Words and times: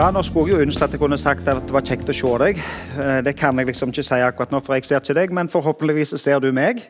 Ja, 0.00 0.06
nå 0.08 0.22
skulle 0.24 0.48
jeg 0.48 0.56
jo 0.56 0.64
ønske 0.64 0.86
at 0.86 0.94
jeg 0.94 1.00
kunne 1.02 1.16
sagt 1.20 1.48
at 1.50 1.58
det 1.60 1.74
var 1.76 1.82
kjekt 1.84 2.08
å 2.08 2.14
se 2.16 2.28
deg. 2.40 2.60
Eh, 2.96 3.18
Det 3.20 3.34
kan 3.36 3.58
jeg 3.58 3.66
liksom 3.68 3.90
ikke 3.92 4.02
si 4.06 4.20
akkurat 4.24 4.50
nå, 4.54 4.60
for 4.64 4.72
jeg 4.72 4.86
ser 4.88 4.96
ikke 4.96 5.16
deg, 5.18 5.32
men 5.36 5.50
forhåpentligvis 5.52 6.14
ser 6.16 6.40
du 6.40 6.48
meg, 6.56 6.80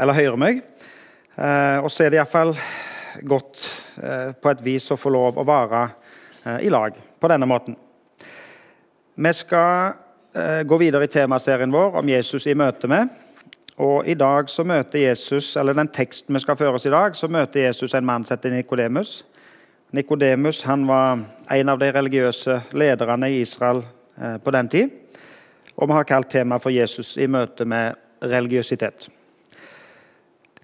eller 0.00 0.16
hører 0.16 0.38
meg. 0.40 0.62
Eh, 1.36 1.84
Og 1.84 1.90
så 1.90 2.06
er 2.06 2.10
det 2.10 2.16
iallfall 2.16 2.56
godt 3.28 3.60
eh, 4.00 4.32
på 4.32 4.50
et 4.54 4.64
vis 4.64 4.88
å 4.90 4.96
få 4.96 5.12
lov 5.12 5.36
å 5.36 5.44
være 5.44 5.90
i 6.64 6.72
lag 6.72 6.96
på 7.20 7.28
denne 7.28 7.46
måten. 7.46 7.76
Vi 9.16 9.32
skal 9.32 9.92
gå 10.64 10.78
videre 10.78 11.04
i 11.04 11.12
temaserien 11.12 11.72
vår 11.72 12.00
om 12.00 12.08
Jesus 12.08 12.46
i 12.46 12.54
møte 12.54 12.88
med. 12.88 13.08
Og 13.76 14.08
i 14.08 14.14
dag 14.14 14.48
så 14.48 14.64
møter 14.64 14.98
Jesus, 14.98 15.56
eller 15.56 15.74
den 15.74 15.88
teksten 15.88 16.32
vi 16.32 16.40
skal 16.40 16.56
føre 16.56 16.80
oss 16.80 16.86
i 16.86 16.90
dag, 16.94 17.16
så 17.16 17.28
møter 17.28 17.66
Jesus 17.66 17.94
en 17.94 18.06
mann 18.06 18.24
som 18.24 18.38
heter 18.38 18.50
Nikodemus. 18.50 19.24
Nikodemus 19.90 20.66
var 20.66 21.20
en 21.50 21.68
av 21.68 21.78
de 21.78 21.92
religiøse 21.94 22.56
lederne 22.74 23.28
i 23.30 23.40
Israel 23.44 23.84
eh, 24.18 24.36
på 24.42 24.50
den 24.50 24.68
tid. 24.68 24.90
Og 25.76 25.86
vi 25.86 25.94
har 25.94 26.08
kalt 26.08 26.30
temaet 26.32 26.62
for 26.64 26.74
Jesus 26.74 27.14
i 27.16 27.28
møte 27.30 27.64
med 27.64 27.94
religiøsitet. 28.24 29.06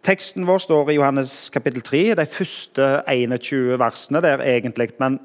Teksten 0.03 0.47
vår 0.49 0.65
står 0.65 0.91
i 0.91 0.97
Johannes 0.97 1.51
kapittel 1.55 1.85
3, 1.87 2.01
de 2.19 2.27
første 2.27 2.89
21 3.07 3.79
versene 3.79 4.23
der 4.25 4.43
egentlig. 4.43 4.91
Men 4.99 5.21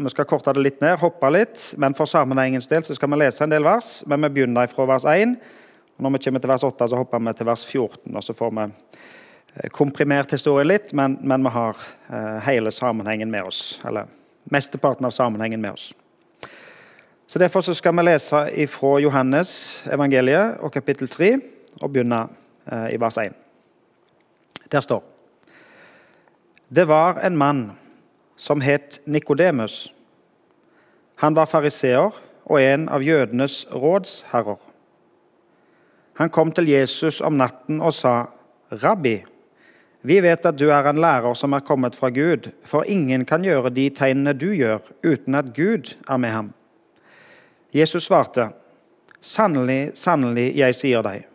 vi 0.00 0.14
skal 0.14 0.28
korte 0.30 0.54
det 0.56 0.64
litt 0.64 0.80
ned, 0.80 0.96
hoppe 1.02 1.28
litt. 1.34 1.60
Men 1.76 1.92
for 1.98 2.08
sammenhengens 2.08 2.70
del 2.72 2.86
så 2.86 2.96
skal 2.96 3.12
vi 3.12 3.20
lese 3.20 3.44
en 3.44 3.52
del 3.52 3.68
vers. 3.68 4.00
Men 4.08 4.24
vi 4.24 4.32
begynner 4.38 4.72
fra 4.72 4.88
vers 4.88 5.04
1. 5.12 5.36
Og 5.98 6.06
når 6.06 6.16
vi 6.16 6.22
kommer 6.24 6.40
til 6.40 6.54
vers 6.54 6.64
8, 6.64 6.88
så 6.88 7.02
hopper 7.02 7.20
vi 7.28 7.36
til 7.36 7.50
vers 7.52 7.66
14. 7.68 8.16
og 8.16 8.24
så 8.24 8.32
får 8.36 8.56
vi 8.56 8.70
komprimert 9.72 10.32
historien 10.32 10.68
litt, 10.68 10.92
men, 10.92 11.18
men 11.20 11.44
vi 11.46 11.52
har 11.54 11.76
eh, 12.08 12.38
hele 12.48 12.72
sammenhengen 12.72 13.30
med 13.30 13.48
oss. 13.48 13.80
Eller 13.84 14.06
mesteparten 14.44 15.06
av 15.06 15.10
sammenhengen 15.10 15.60
med 15.60 15.70
oss. 15.70 15.94
Så 17.26 17.38
Derfor 17.38 17.60
så 17.60 17.74
skal 17.74 17.96
vi 17.96 18.02
lese 18.06 18.66
fra 18.70 18.98
Johannes 19.00 19.82
evangeliet 19.92 20.60
og 20.62 20.72
kapittel 20.72 21.08
3 21.08 21.32
og 21.80 21.90
begynne 21.90 22.28
eh, 22.70 22.94
i 22.94 23.00
vers 23.00 23.18
1. 23.18 23.34
Der 24.72 24.80
står 24.80 25.02
Det 26.68 26.88
var 26.88 27.20
en 27.22 27.36
mann 27.36 27.72
som 28.36 28.60
het 28.60 29.00
Nikodemus. 29.06 29.92
Han 31.16 31.36
var 31.36 31.46
fariseer 31.46 32.10
og 32.44 32.62
en 32.62 32.88
av 32.88 33.02
jødenes 33.02 33.66
rådsherrer. 33.72 34.58
Han 36.16 36.30
kom 36.30 36.52
til 36.52 36.68
Jesus 36.68 37.20
om 37.20 37.32
natten 37.32 37.80
og 37.80 37.94
sa, 37.94 38.26
'Rabbi, 38.70 39.24
vi 40.06 40.20
vet 40.22 40.44
at 40.46 40.58
du 40.58 40.68
er 40.70 40.86
en 40.86 41.00
lærer 41.02 41.34
som 41.34 41.54
er 41.56 41.64
kommet 41.66 41.96
fra 41.98 42.12
Gud, 42.14 42.52
for 42.62 42.86
ingen 42.86 43.24
kan 43.26 43.42
gjøre 43.42 43.72
de 43.74 43.88
tegnene 43.90 44.36
du 44.38 44.52
gjør, 44.54 44.84
uten 45.02 45.34
at 45.34 45.50
Gud 45.56 45.96
er 46.08 46.16
med 46.16 46.30
ham.' 46.30 46.52
Jesus 47.74 48.06
svarte, 48.06 48.50
'Sannelig, 49.20 49.96
sannelig, 49.98 50.52
jeg 50.56 50.74
sier 50.74 51.02
deg:" 51.02 51.26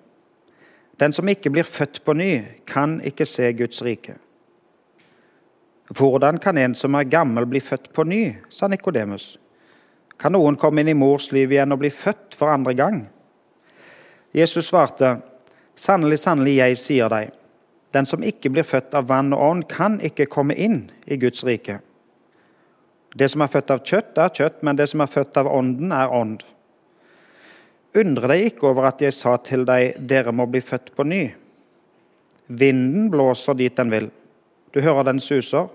Den 1.00 1.12
som 1.12 1.28
ikke 1.28 1.50
blir 1.50 1.64
født 1.64 2.04
på 2.06 2.14
ny, 2.14 2.44
kan 2.68 3.02
ikke 3.02 3.26
se 3.26 3.54
Guds 3.54 3.82
rike. 3.82 4.16
Hvordan 5.90 6.38
kan 6.38 6.58
en 6.58 6.76
som 6.76 6.96
er 6.96 7.10
gammel, 7.10 7.46
bli 7.46 7.60
født 7.60 7.94
på 7.94 8.04
ny? 8.04 8.36
sa 8.50 8.68
Nikodemus. 8.68 9.38
Kan 10.20 10.32
noen 10.32 10.56
komme 10.56 10.82
inn 10.82 10.88
i 10.88 10.94
mors 10.94 11.32
liv 11.32 11.52
igjen 11.52 11.72
og 11.72 11.80
bli 11.82 11.90
født 11.90 12.38
for 12.38 12.54
andre 12.54 12.74
gang? 12.74 13.10
Jesus 14.34 14.70
svarte, 14.70 15.18
Sannelig, 15.76 16.20
sannelig, 16.20 16.56
jeg 16.56 16.78
sier 16.78 17.10
deg, 17.10 17.32
den 17.92 18.08
som 18.08 18.24
ikke 18.24 18.52
blir 18.54 18.68
født 18.68 18.96
av 18.96 19.10
vann 19.10 19.34
og 19.36 19.44
ånd, 19.44 19.68
kan 19.70 20.00
ikke 20.04 20.30
komme 20.32 20.56
inn 20.56 20.86
i 21.06 21.18
Guds 21.20 21.44
rike. 21.48 21.80
Det 23.16 23.28
som 23.32 23.44
er 23.44 23.52
født 23.52 23.74
av 23.74 23.84
kjøtt, 23.84 24.16
er 24.18 24.32
kjøtt, 24.32 24.62
men 24.64 24.80
det 24.80 24.88
som 24.88 25.04
er 25.04 25.12
født 25.12 25.40
av 25.42 25.50
ånden, 25.52 25.92
er 25.92 26.14
ånd. 26.16 26.46
Undre 28.00 28.32
deg 28.32 28.46
ikke 28.48 28.70
over 28.70 28.88
at 28.88 29.04
jeg 29.04 29.16
sa 29.16 29.36
til 29.44 29.66
deg, 29.68 29.98
dere 30.08 30.32
må 30.32 30.48
bli 30.48 30.62
født 30.64 30.94
på 30.96 31.04
ny. 31.04 31.26
Vinden 32.48 33.10
blåser 33.12 33.58
dit 33.60 33.76
den 33.76 33.92
vil. 33.92 34.08
Du 34.72 34.80
hører 34.80 35.10
den 35.10 35.20
suser, 35.20 35.68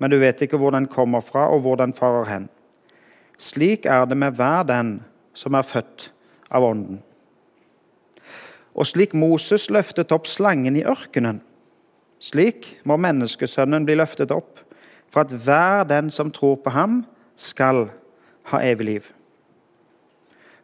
men 0.00 0.10
du 0.10 0.16
vet 0.20 0.40
ikke 0.42 0.56
hvor 0.60 0.72
den 0.72 0.88
kommer 0.88 1.20
fra, 1.20 1.50
og 1.52 1.66
hvor 1.66 1.76
den 1.80 1.92
farer 1.92 2.24
hen. 2.30 2.48
Slik 3.38 3.84
er 3.84 4.06
det 4.08 4.16
med 4.16 4.38
hver 4.38 4.64
den 4.64 5.00
som 5.36 5.56
er 5.58 5.66
født 5.66 6.08
av 6.52 6.64
Ånden. 6.64 7.02
Og 8.74 8.88
slik 8.88 9.14
Moses 9.14 9.68
løftet 9.70 10.12
opp 10.12 10.26
slangen 10.26 10.76
i 10.76 10.84
ørkenen, 10.88 11.42
slik 12.22 12.68
må 12.88 12.96
menneskesønnen 12.96 13.84
bli 13.84 13.96
løftet 13.98 14.32
opp, 14.32 14.62
for 15.12 15.26
at 15.26 15.34
hver 15.44 15.84
den 15.84 16.08
som 16.10 16.30
tror 16.32 16.56
på 16.64 16.72
ham, 16.72 17.02
skal 17.36 17.88
ha 18.52 18.60
evig 18.64 18.86
liv. 18.86 19.08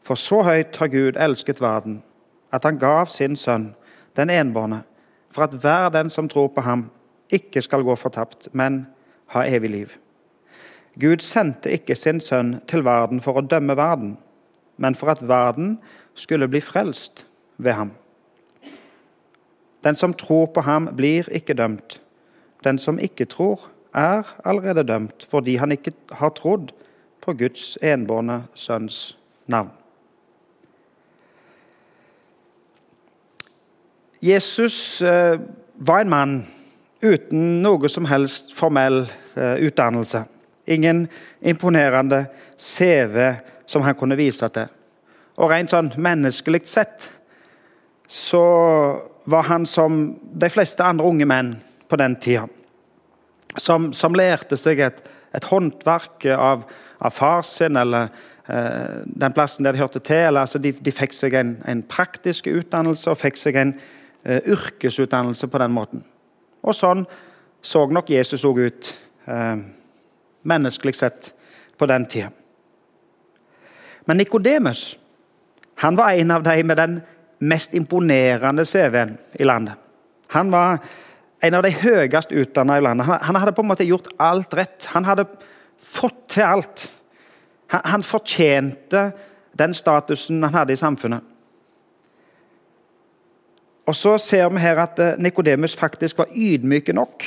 For 0.05 0.17
så 0.17 0.41
høyt 0.47 0.77
har 0.81 0.89
Gud 0.93 1.19
elsket 1.21 1.61
verden, 1.61 2.03
at 2.53 2.65
han 2.65 2.79
gav 2.81 3.11
sin 3.13 3.37
sønn, 3.37 3.75
den 4.17 4.31
enbårne, 4.31 4.83
for 5.31 5.45
at 5.45 5.57
hver 5.61 5.91
den 5.93 6.09
som 6.11 6.29
tror 6.29 6.49
på 6.55 6.65
ham, 6.65 6.89
ikke 7.29 7.61
skal 7.63 7.85
gå 7.85 7.97
fortapt, 7.99 8.49
men 8.53 8.87
ha 9.35 9.45
evig 9.45 9.71
liv. 9.71 9.89
Gud 11.01 11.21
sendte 11.21 11.71
ikke 11.71 11.95
sin 11.95 12.21
sønn 12.25 12.57
til 12.67 12.85
verden 12.87 13.21
for 13.21 13.37
å 13.37 13.45
dømme 13.45 13.77
verden, 13.77 14.17
men 14.79 14.97
for 14.97 15.13
at 15.13 15.23
verden 15.29 15.77
skulle 16.17 16.49
bli 16.49 16.63
frelst 16.65 17.28
ved 17.59 17.73
ham. 17.73 17.91
Den 19.85 19.95
som 19.95 20.15
tror 20.15 20.47
på 20.47 20.61
ham, 20.61 20.89
blir 20.97 21.29
ikke 21.31 21.55
dømt. 21.55 22.01
Den 22.65 22.79
som 22.79 22.99
ikke 22.99 23.25
tror, 23.25 23.69
er 23.95 24.23
allerede 24.45 24.85
dømt 24.85 25.27
fordi 25.31 25.57
han 25.57 25.73
ikke 25.73 25.93
har 26.13 26.29
trodd 26.29 26.73
på 27.21 27.33
Guds 27.33 27.79
enbårne 27.83 28.43
sønns 28.55 29.19
navn. 29.47 29.71
Jesus 34.23 35.03
eh, 35.03 35.41
var 35.75 36.01
en 36.01 36.11
mann 36.11 36.47
uten 37.03 37.61
noe 37.63 37.89
som 37.89 38.09
helst 38.11 38.55
formell 38.57 39.05
eh, 39.37 39.55
utdannelse. 39.69 40.25
Ingen 40.67 41.07
imponerende 41.41 42.25
CV 42.59 43.33
som 43.67 43.83
han 43.83 43.95
kunne 43.95 44.19
vise 44.19 44.49
til. 44.49 44.67
Og 45.39 45.53
rent 45.53 45.71
sånn 45.71 45.93
menneskelig 45.95 46.65
sett 46.67 47.07
så 48.09 48.43
var 49.25 49.43
han 49.43 49.67
som 49.67 50.17
de 50.33 50.49
fleste 50.49 50.85
andre 50.85 51.05
unge 51.05 51.27
menn 51.29 51.53
på 51.89 51.97
den 52.01 52.17
tida. 52.17 52.47
Som, 53.61 53.93
som 53.93 54.17
lærte 54.17 54.57
seg 54.57 54.81
et, 54.81 55.03
et 55.37 55.45
håndverk 55.51 56.25
av, 56.33 56.65
av 57.05 57.13
far 57.13 57.45
sin, 57.45 57.77
eller 57.77 58.09
eh, 58.49 59.03
den 59.05 59.35
plassen 59.37 59.67
der 59.67 59.77
de 59.77 59.83
hørte 59.83 60.01
til. 60.01 60.23
Eller, 60.31 60.47
altså, 60.47 60.61
de, 60.63 60.73
de, 60.73 60.95
fikk 60.95 61.13
seg 61.17 61.37
en, 61.37 61.57
en, 61.69 61.83
praktisk 61.85 62.49
utdannelse 62.49 63.13
og 63.13 63.21
fikk 63.21 63.37
seg 63.37 63.61
en 63.61 63.75
eh, 64.25 64.41
yrkesutdannelse 64.41 65.51
på 65.53 65.61
den 65.61 65.77
måten. 65.77 66.05
Og 66.65 66.77
sånn 66.77 67.05
så 67.61 67.85
nok 67.93 68.09
Jesus 68.15 68.47
òg 68.49 68.63
ut, 68.71 68.95
eh, 69.29 69.61
menneskelig 70.49 70.97
sett, 70.97 71.33
på 71.79 71.87
den 71.87 72.09
tida. 72.11 72.33
Men 74.09 74.17
Nikodemus 74.17 74.97
var 75.77 76.17
en 76.17 76.31
av 76.31 76.43
de 76.43 76.63
med 76.65 76.77
den 76.77 77.01
mest 77.39 77.75
imponerende 77.75 78.65
CV-en 78.67 79.17
i 79.39 79.45
landet. 79.45 79.75
Han 80.35 80.51
var 80.53 80.79
en 81.41 81.55
av 81.55 81.63
de 81.63 81.71
høyest 81.71 82.33
utdanna 82.35 82.79
i 82.79 82.83
landet. 82.83 83.07
Han, 83.07 83.37
hadde 83.39 83.55
på 83.55 83.63
en 83.63 83.71
måte 83.71 83.87
gjort 83.87 84.11
alt 84.19 84.55
rett. 84.59 84.89
Han 84.95 85.07
hadde 85.07 85.27
fått 85.79 86.25
til 86.35 86.45
alt. 86.45 86.89
Han, 87.73 87.85
han 87.85 88.07
fortjente 88.07 89.11
den 89.59 89.75
statusen 89.75 90.43
han 90.43 90.55
hadde 90.55 90.75
i 90.75 90.81
samfunnet. 90.81 91.25
Og 93.89 93.97
så 93.97 94.19
ser 94.21 94.51
vi 94.53 94.61
her 94.61 94.83
at 94.83 94.99
eh, 95.01 95.17
Nikodemus 95.19 95.77
faktisk 95.79 96.19
var 96.19 96.33
ydmyk 96.37 96.93
nok. 96.93 97.25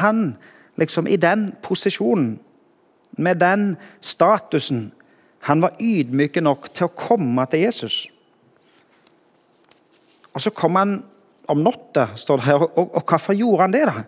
Han, 0.00 0.36
liksom 0.80 1.06
i 1.06 1.20
den 1.20 1.50
posisjonen, 1.62 2.38
med 3.18 3.38
den 3.38 3.76
statusen, 4.00 4.92
han 5.44 5.60
var 5.62 5.76
ydmyk 5.80 6.40
nok 6.42 6.70
til 6.72 6.88
å 6.88 6.94
komme 6.96 7.44
til 7.52 7.66
Jesus. 7.66 7.98
Og 10.34 10.42
så 10.42 10.50
kom 10.50 10.76
han 10.76 10.98
om 11.46 11.62
natta, 11.62 12.08
står 12.16 12.40
det 12.40 12.46
her. 12.48 12.62
Og, 12.62 12.94
og, 12.94 13.02
hvorfor 13.06 13.36
gjorde 13.36 13.62
han 13.62 13.74
det? 13.74 13.84
da? 13.86 14.04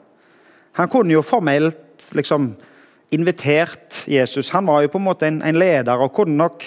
Han 0.80 0.90
kunne 0.92 1.14
jo 1.14 1.22
formelt 1.24 2.10
liksom 2.16 2.54
invitert 3.14 4.02
Jesus. 4.10 4.50
Han 4.50 4.66
var 4.66 4.82
jo 4.82 4.92
på 4.92 4.98
en 4.98 5.06
måte 5.06 5.28
en, 5.28 5.40
en 5.42 5.58
leder 5.58 6.02
og 6.02 6.12
kunne 6.16 6.36
nok 6.36 6.66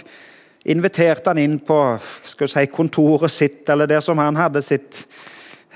invitert 0.69 1.27
han 1.27 1.39
inn 1.41 1.57
på 1.63 1.77
si, 1.99 2.65
kontoret 2.71 3.31
sitt, 3.31 3.63
eller 3.69 3.89
der 3.89 4.03
som 4.03 4.19
han 4.21 4.37
hadde 4.39 4.61
sitt, 4.63 5.05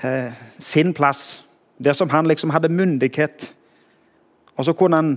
eh, 0.02 0.32
sin 0.58 0.94
plass. 0.94 1.42
Der 1.78 1.92
som 1.92 2.10
han 2.10 2.28
liksom 2.28 2.50
hadde 2.54 2.68
myndighet. 2.68 3.50
Og 4.56 4.64
så 4.64 4.72
kunne 4.72 4.96
han 4.96 5.16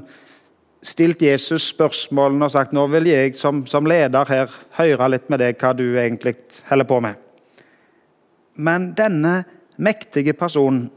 stilt 0.81 1.21
Jesus 1.21 1.69
spørsmålene 1.73 2.45
og 2.45 2.51
sagt 2.53 2.73
nå 2.73 2.85
vil 2.91 3.09
jeg 3.09 3.35
som, 3.37 3.65
som 3.67 3.85
leder 3.85 4.29
her 4.29 4.51
høre 4.77 5.09
litt 5.13 5.29
med 5.29 5.41
deg 5.41 5.57
hva 5.61 5.73
du 5.77 5.85
egentlig 5.97 6.35
holder 6.69 6.89
på 6.89 6.99
med. 7.03 7.26
Men 8.57 8.91
denne 8.97 9.43
mektige 9.77 10.33
personen 10.33 10.89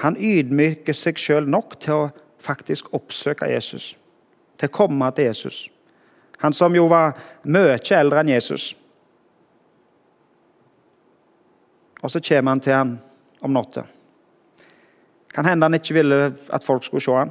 han 0.00 0.16
ydmyker 0.16 0.96
seg 0.96 1.18
sjøl 1.20 1.48
nok 1.50 1.76
til 1.82 2.06
å 2.06 2.10
faktisk 2.42 2.92
oppsøke 2.96 3.50
Jesus. 3.50 3.92
Til 4.58 4.70
å 4.70 4.74
komme 4.74 5.10
til 5.14 5.28
Jesus. 5.28 5.66
Han 6.42 6.54
som 6.56 6.74
jo 6.74 6.88
var 6.90 7.18
mye 7.44 7.76
eldre 7.94 8.22
enn 8.22 8.32
Jesus. 8.32 8.72
Og 12.02 12.10
så 12.10 12.22
kommer 12.22 12.56
han 12.56 12.62
til 12.62 12.74
ham 12.74 12.96
om 13.42 13.54
natta. 13.54 13.84
Kan 15.32 15.46
hende 15.46 15.68
han 15.68 15.78
ikke 15.78 15.96
ville 15.96 16.32
at 16.52 16.66
folk 16.66 16.84
skulle 16.84 17.04
se 17.04 17.14
ham. 17.14 17.30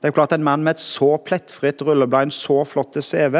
Det 0.00 0.08
er 0.08 0.12
jo 0.12 0.16
klart 0.16 0.32
En 0.32 0.44
mann 0.44 0.62
med 0.64 0.76
et 0.76 0.80
så 0.80 1.16
plettfritt 1.24 1.82
rulleblad, 1.82 2.28
en 2.28 2.30
så 2.30 2.64
flott 2.64 2.96
CV 3.04 3.36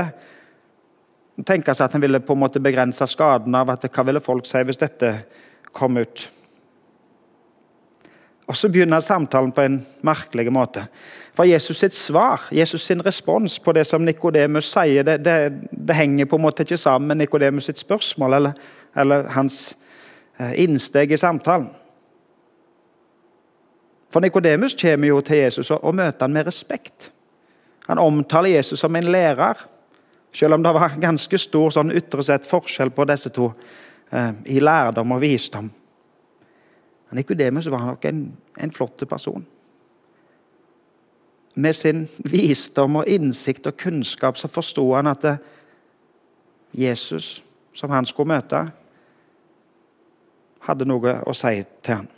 tenker 1.46 1.74
seg 1.74 1.86
at 1.86 1.96
han 1.96 2.02
ville 2.02 2.20
på 2.24 2.34
en 2.36 2.42
måte 2.42 2.62
begrense 2.62 3.06
skaden 3.06 3.54
av 3.54 3.70
at 3.72 3.86
hva 3.88 4.04
ville 4.06 4.22
folk 4.24 4.48
si 4.48 4.62
hvis 4.66 4.80
dette 4.80 5.14
kom 5.72 5.98
ut. 6.00 6.28
Og 8.50 8.56
Så 8.56 8.68
begynner 8.68 9.00
samtalen 9.00 9.52
på 9.52 9.62
en 9.62 9.76
merkelig 10.02 10.52
måte. 10.52 10.82
For 11.34 11.46
Jesus 11.46 11.78
sitt 11.78 11.94
svar, 11.94 12.48
Jesus 12.50 12.82
sin 12.82 13.04
respons 13.06 13.58
på 13.58 13.72
det 13.72 13.84
som 13.86 14.04
Nikodemus 14.04 14.72
sier, 14.72 15.04
det, 15.06 15.20
det, 15.24 15.52
det, 15.70 15.94
henger 15.94 16.26
på 16.26 16.36
en 16.36 16.42
måte 16.42 16.66
ikke 16.66 16.76
sammen 16.76 17.08
med 17.08 17.16
Nikodemus 17.22 17.70
sitt 17.70 17.78
spørsmål 17.78 18.34
eller, 18.34 18.52
eller 18.96 19.28
hans 19.36 19.76
eh, 20.40 20.64
innsteg 20.64 21.12
i 21.12 21.16
samtalen. 21.16 21.68
For 24.10 24.20
Nikodemus 24.20 24.74
kommer 24.74 25.08
jo 25.08 25.20
til 25.20 25.44
Jesus 25.44 25.70
og, 25.70 25.84
og 25.84 25.94
møter 25.94 26.26
han 26.26 26.34
med 26.34 26.46
respekt. 26.46 27.12
Han 27.86 27.98
omtaler 27.98 28.56
Jesus 28.56 28.82
som 28.82 28.96
en 28.96 29.12
lærer, 29.12 29.62
selv 30.32 30.54
om 30.54 30.62
det 30.62 30.72
var 30.74 30.98
ganske 31.02 31.38
stor 31.38 31.72
sånn 31.74 31.92
ytre 31.96 32.24
sett 32.24 32.46
forskjell 32.46 32.92
på 32.94 33.06
disse 33.10 33.32
to 33.34 33.50
eh, 34.10 34.32
i 34.44 34.60
lærdom 34.62 35.16
og 35.16 35.22
visdom. 35.22 35.70
Men 37.10 37.18
Nikodemus 37.18 37.70
var 37.70 37.86
nok 37.86 38.04
en, 38.06 38.26
en 38.56 38.72
flott 38.72 39.02
person. 39.08 39.46
Med 41.54 41.74
sin 41.76 42.04
visdom 42.30 43.00
og 43.00 43.08
innsikt 43.10 43.66
og 43.66 43.76
kunnskap 43.76 44.38
så 44.38 44.48
forsto 44.48 44.84
han 44.94 45.10
at 45.10 45.24
det, 45.26 45.38
Jesus, 46.72 47.42
som 47.74 47.90
han 47.90 48.06
skulle 48.06 48.30
møte, 48.30 48.60
hadde 50.60 50.86
noe 50.86 51.16
å 51.26 51.34
si 51.34 51.56
til 51.82 51.96
ham. 51.96 52.08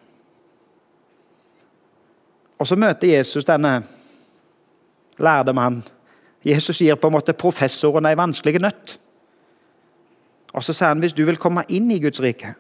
Og 2.61 2.69
så 2.69 2.76
møter 2.79 3.15
Jesus 3.17 3.47
denne 3.49 3.81
lærde 5.19 5.55
mann. 5.56 5.81
Jesus 6.44 6.81
gir 6.83 6.99
på 6.99 7.09
en 7.09 7.17
måte 7.17 7.37
professoren 7.39 8.09
ei 8.09 8.19
vanskelig 8.19 8.62
nøtt. 8.62 8.97
Og 10.53 10.65
så 10.65 10.75
sier 10.75 10.91
han 10.91 11.00
hvis 11.03 11.15
du 11.17 11.25
vil 11.25 11.41
komme 11.41 11.65
inn 11.73 11.91
i 11.94 12.00
Guds 12.03 12.21
rike, 12.23 12.55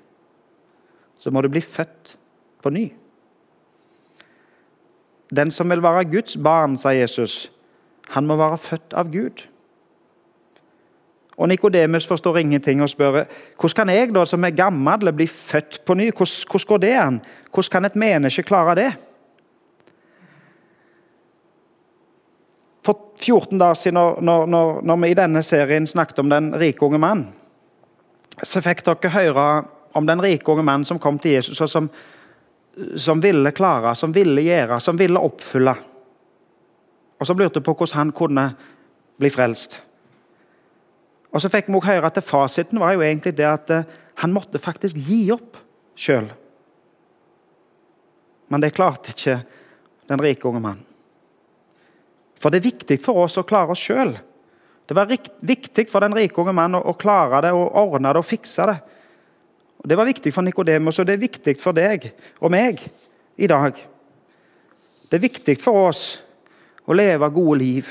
så 1.18 1.30
må 1.30 1.42
du 1.42 1.50
bli 1.52 1.60
født 1.62 2.16
på 2.62 2.72
ny. 2.72 2.86
Den 5.32 5.50
som 5.50 5.70
vil 5.70 5.82
være 5.82 6.08
Guds 6.10 6.36
barn, 6.36 6.76
sa 6.78 6.92
Jesus, 6.92 7.50
han 8.12 8.26
må 8.28 8.36
være 8.36 8.58
født 8.60 8.96
av 8.98 9.12
Gud. 9.12 9.46
Og 11.36 11.48
Nikodemus 11.48 12.06
forstår 12.06 12.42
ingenting 12.42 12.82
og 12.84 12.90
spør 12.92 13.22
hvordan 13.58 13.76
kan 13.76 13.92
jeg 13.94 14.10
da, 14.14 14.24
som 14.28 14.44
er 14.44 14.56
gammel, 14.56 15.12
bli 15.16 15.26
født 15.26 15.80
på 15.86 15.94
ny. 15.94 16.10
Hvordan, 16.12 16.44
hvordan 16.50 16.68
går 16.68 16.82
det 16.82 16.92
an? 17.00 17.20
Hvordan 17.50 17.72
kan 17.72 17.84
et 17.88 17.96
menneske 17.96 18.42
klare 18.42 18.74
det? 18.76 18.90
For 22.82 23.12
14 23.20 23.58
dager 23.58 23.78
siden, 23.78 23.94
når, 23.94 24.46
når, 24.46 24.80
når, 24.82 24.96
vi 25.02 25.12
i 25.12 25.18
denne 25.18 25.42
serien 25.46 25.86
snakket 25.86 26.18
om 26.18 26.32
den 26.32 26.50
rike 26.58 26.82
unge 26.82 26.98
mann, 26.98 27.28
så 28.42 28.62
fikk 28.64 28.82
dere 28.86 29.12
høre 29.14 29.46
om 29.94 30.08
den 30.08 30.22
rike 30.24 30.50
unge 30.50 30.64
mannen 30.66 30.88
som 30.88 30.98
kom 30.98 31.20
til 31.22 31.36
Jesus, 31.36 31.60
og 31.62 31.70
som, 31.70 31.88
som 32.96 33.22
ville 33.22 33.52
klare, 33.54 33.94
som 33.98 34.14
ville 34.14 34.42
gjøre, 34.42 34.80
som 34.82 34.98
ville 34.98 35.20
oppfylle. 35.20 35.76
Og 37.20 37.28
så 37.28 37.38
lurte 37.38 37.62
på 37.62 37.76
hvordan 37.76 38.00
han 38.00 38.14
kunne 38.16 38.48
bli 39.20 39.30
frelst. 39.30 39.78
Og 41.32 41.40
så 41.40 41.48
fikk 41.52 41.70
vi 41.70 41.78
også 41.78 41.92
høre 41.94 42.10
at 42.10 42.24
Fasiten 42.26 42.80
var 42.82 42.96
jo 42.96 43.04
egentlig 43.04 43.36
det 43.38 43.46
at 43.48 43.70
eh, 43.72 43.98
han 44.20 44.34
måtte 44.34 44.60
faktisk 44.60 44.98
gi 44.98 45.24
opp 45.32 45.56
sjøl. 45.96 46.26
Men 48.52 48.60
det 48.60 48.74
klarte 48.76 49.14
ikke 49.14 49.38
den 50.10 50.20
rike 50.20 50.48
unge 50.48 50.60
mannen. 50.60 50.91
For 52.42 52.50
det 52.50 52.58
er 52.58 52.70
viktig 52.72 52.98
for 53.02 53.22
oss 53.22 53.38
å 53.38 53.46
klare 53.46 53.74
oss 53.74 53.82
sjøl. 53.82 54.16
Det 54.86 54.96
var 54.98 55.06
viktig 55.06 55.86
for 55.88 56.02
den 56.02 56.16
rike 56.16 56.40
unge 56.42 56.54
mannen 56.56 56.82
å 56.82 56.96
klare 56.98 57.44
det 57.44 57.52
og 57.54 57.76
ordne 57.78 58.10
det 58.10 58.22
og 58.22 58.26
fikse 58.26 58.66
det. 58.66 58.80
Det 59.86 59.98
var 59.98 60.06
viktig 60.06 60.32
for 60.34 60.46
Nikodemus, 60.46 60.98
og 60.98 61.06
det 61.06 61.16
er 61.16 61.22
viktig 61.22 61.54
for 61.58 61.74
deg 61.74 62.10
og 62.42 62.52
meg 62.54 62.82
i 63.38 63.48
dag. 63.50 63.78
Det 65.08 65.18
er 65.18 65.22
viktig 65.22 65.56
for 65.62 65.88
oss 65.88 66.02
å 66.86 66.94
leve 66.94 67.30
gode 67.34 67.58
liv. 67.62 67.88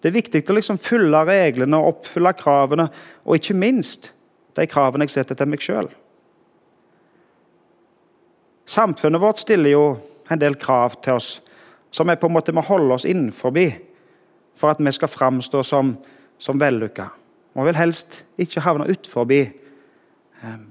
Det 0.00 0.08
er 0.08 0.16
viktig 0.16 0.44
å 0.48 0.56
liksom 0.56 0.80
følge 0.80 1.24
reglene 1.28 1.80
og 1.80 1.96
oppfylle 1.96 2.32
kravene, 2.36 2.88
og 3.24 3.36
ikke 3.36 3.56
minst 3.56 4.12
de 4.56 4.68
kravene 4.68 5.08
jeg 5.08 5.16
setter 5.16 5.36
til 5.36 5.50
meg 5.52 5.64
sjøl. 5.64 5.90
Samfunnet 8.70 9.20
vårt 9.20 9.42
stiller 9.42 9.74
jo 9.74 9.84
en 10.30 10.40
del 10.40 10.56
krav 10.60 11.00
til 11.04 11.18
oss 11.18 11.30
som 11.90 12.08
vi 12.08 12.16
på 12.16 12.26
en 12.26 12.32
måte 12.32 12.52
må 12.52 12.62
holde 12.66 12.94
oss 12.94 13.04
innenfor 13.04 13.54
for 14.56 14.70
at 14.70 14.80
vi 14.80 14.92
skal 14.92 15.08
framstå 15.08 15.62
som, 15.62 15.96
som 16.38 16.60
vellykka. 16.60 17.08
Vi 17.54 17.64
vil 17.66 17.76
helst 17.76 18.22
ikke 18.38 18.62
havne 18.62 18.88
utenfor 18.90 19.32
eh, 19.32 19.50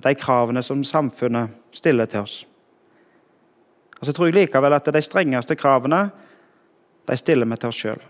de 0.03 0.15
kravene 0.15 0.63
som 0.63 0.83
samfunnet 0.83 1.49
stiller 1.75 2.05
til 2.05 2.23
oss. 2.23 2.45
Og 3.99 4.05
så 4.05 4.13
tror 4.13 4.29
jeg 4.29 4.37
likevel 4.37 4.73
at 4.73 4.87
de 4.93 5.01
strengeste 5.01 5.55
kravene 5.59 6.09
de 7.09 7.17
stiller 7.17 7.49
vi 7.49 7.57
til 7.59 7.71
oss 7.71 7.81
sjøl. 7.83 8.03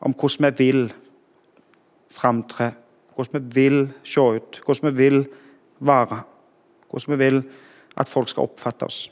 Om 0.00 0.14
hvordan 0.14 0.46
vi 0.50 0.64
vil 0.64 0.92
framtre, 2.10 2.72
hvordan 3.14 3.42
vi 3.42 3.62
vil 3.62 3.80
se 4.04 4.20
ut, 4.20 4.60
hvordan 4.64 4.90
vi 4.90 4.96
vil 5.04 5.24
være. 5.80 6.22
Hvordan 6.90 7.18
vi 7.18 7.24
vil 7.24 7.42
at 7.96 8.08
folk 8.08 8.28
skal 8.28 8.46
oppfatte 8.46 8.86
oss. 8.86 9.10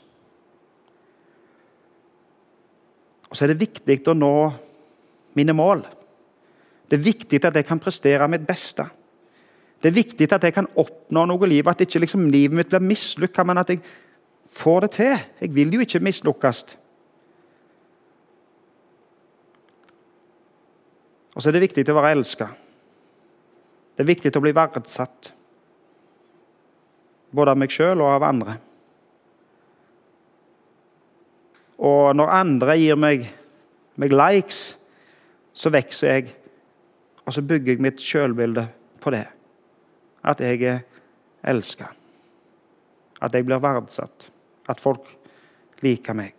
Og 3.29 3.37
så 3.37 3.45
er 3.45 3.53
det 3.53 3.61
viktig 3.61 3.99
å 4.09 4.17
nå 4.17 4.33
mine 5.37 5.53
mål. 5.53 5.83
Det 6.89 6.97
er 6.97 7.05
viktig 7.05 7.39
at 7.45 7.55
jeg 7.59 7.67
kan 7.67 7.81
prestere 7.81 8.27
mitt 8.31 8.47
beste. 8.47 8.87
Det 9.79 9.91
er 9.91 9.95
viktig 9.95 10.27
at 10.33 10.43
jeg 10.43 10.55
kan 10.55 10.67
oppnå 10.81 11.23
noe 11.29 11.47
i 11.47 11.53
livet, 11.53 11.71
at 11.71 11.85
ikke 11.85 12.01
liksom 12.03 12.27
livet 12.33 12.57
mitt 12.57 12.71
blir 12.71 12.83
mislykka, 12.83 13.45
men 13.47 13.61
at 13.61 13.69
jeg 13.71 13.83
får 14.51 14.87
det 14.87 14.91
til. 14.97 15.13
Jeg 15.39 15.53
vil 15.55 15.75
jo 15.77 15.85
ikke 15.85 16.01
mislykkes. 16.03 16.63
Og 21.35 21.43
så 21.43 21.49
er 21.49 21.55
det 21.55 21.67
viktig 21.69 21.85
å 21.87 21.95
være 21.95 22.17
elska. 22.17 22.49
Det 23.95 24.03
er 24.03 24.09
viktig 24.09 24.33
å 24.35 24.41
bli 24.43 24.55
verdsatt. 24.55 25.29
Både 27.35 27.53
av 27.53 27.61
meg 27.61 27.71
sjøl 27.71 28.01
og 28.01 28.09
av 28.09 28.25
andre. 28.25 28.57
Og 31.79 32.15
når 32.15 32.33
andre 32.35 32.75
gir 32.79 32.99
meg, 32.99 33.29
meg 33.99 34.15
likes, 34.15 34.73
så 35.55 35.71
vokser 35.71 36.11
jeg. 36.11 36.33
Og 37.25 37.35
så 37.35 37.43
bygger 37.45 37.75
jeg 37.75 37.83
mitt 37.83 38.03
sjølbilde 38.03 38.65
på 38.99 39.13
det. 39.15 39.25
At 40.27 40.41
jeg 40.43 40.63
er 40.67 40.83
elska. 41.47 41.87
At 43.21 43.35
jeg 43.35 43.47
blir 43.47 43.61
verdsatt. 43.63 44.27
At 44.69 44.81
folk 44.83 45.07
liker 45.83 46.17
meg. 46.17 46.35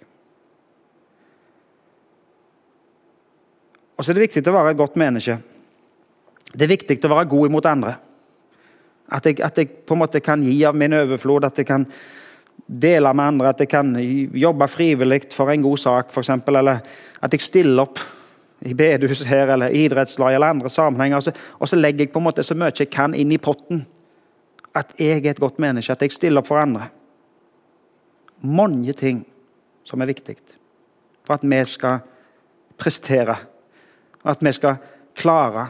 Og 3.96 4.04
så 4.04 4.12
er 4.12 4.16
det 4.16 4.28
viktig 4.28 4.44
å 4.48 4.56
være 4.56 4.72
et 4.72 4.80
godt 4.80 4.96
menneske. 5.00 5.36
Det 6.50 6.64
er 6.64 6.72
viktig 6.72 6.96
å 7.04 7.12
være 7.12 7.28
god 7.28 7.50
imot 7.50 7.66
andre. 7.68 7.96
At 9.12 9.26
jeg, 9.26 9.40
at 9.44 9.58
jeg 9.58 9.68
på 9.84 9.96
en 9.96 10.00
måte 10.00 10.22
kan 10.24 10.42
gi 10.42 10.54
av 10.64 10.76
min 10.78 10.94
overflod. 10.96 11.44
At 11.44 11.60
jeg 11.60 11.68
kan 11.68 11.84
dele 12.70 13.12
med 13.14 13.26
andre, 13.26 13.48
at 13.48 13.60
jeg 13.60 13.68
kan 13.68 13.94
jobbe 14.34 14.68
frivillig 14.68 15.24
for 15.34 15.50
en 15.50 15.62
god 15.62 15.78
sak, 15.78 16.10
f.eks. 16.14 16.30
Eller 16.30 16.80
at 17.20 17.32
jeg 17.34 17.42
stiller 17.42 17.82
opp 17.82 17.98
i 18.60 18.74
bedehus 18.76 19.24
her, 19.26 19.48
eller 19.48 19.74
idrettslag 19.74 20.34
eller 20.34 20.54
andre 20.54 20.70
sammenhenger. 20.70 21.16
Og 21.16 21.22
så, 21.22 21.32
og 21.58 21.68
så, 21.68 21.76
legger 21.76 22.04
jeg 22.04 22.12
på 22.12 22.20
en 22.20 22.28
måte 22.28 22.44
så 22.46 22.54
mye 22.54 22.74
jeg 22.76 22.90
kan 22.92 23.16
inn 23.16 23.32
i 23.32 23.40
potten. 23.40 23.84
At 24.76 24.94
jeg 25.00 25.24
er 25.24 25.32
et 25.32 25.42
godt 25.42 25.58
menneske, 25.58 25.92
at 25.92 26.02
jeg 26.02 26.14
stiller 26.14 26.42
opp 26.42 26.50
for 26.50 26.62
andre. 26.62 26.90
Mange 28.46 28.92
ting 28.96 29.24
som 29.84 30.00
er 30.00 30.12
viktig 30.12 30.36
for 31.26 31.34
at 31.34 31.44
vi 31.44 31.58
skal 31.66 31.98
prestere. 32.78 33.36
At 34.24 34.44
vi 34.44 34.52
skal 34.52 34.78
klare. 35.16 35.66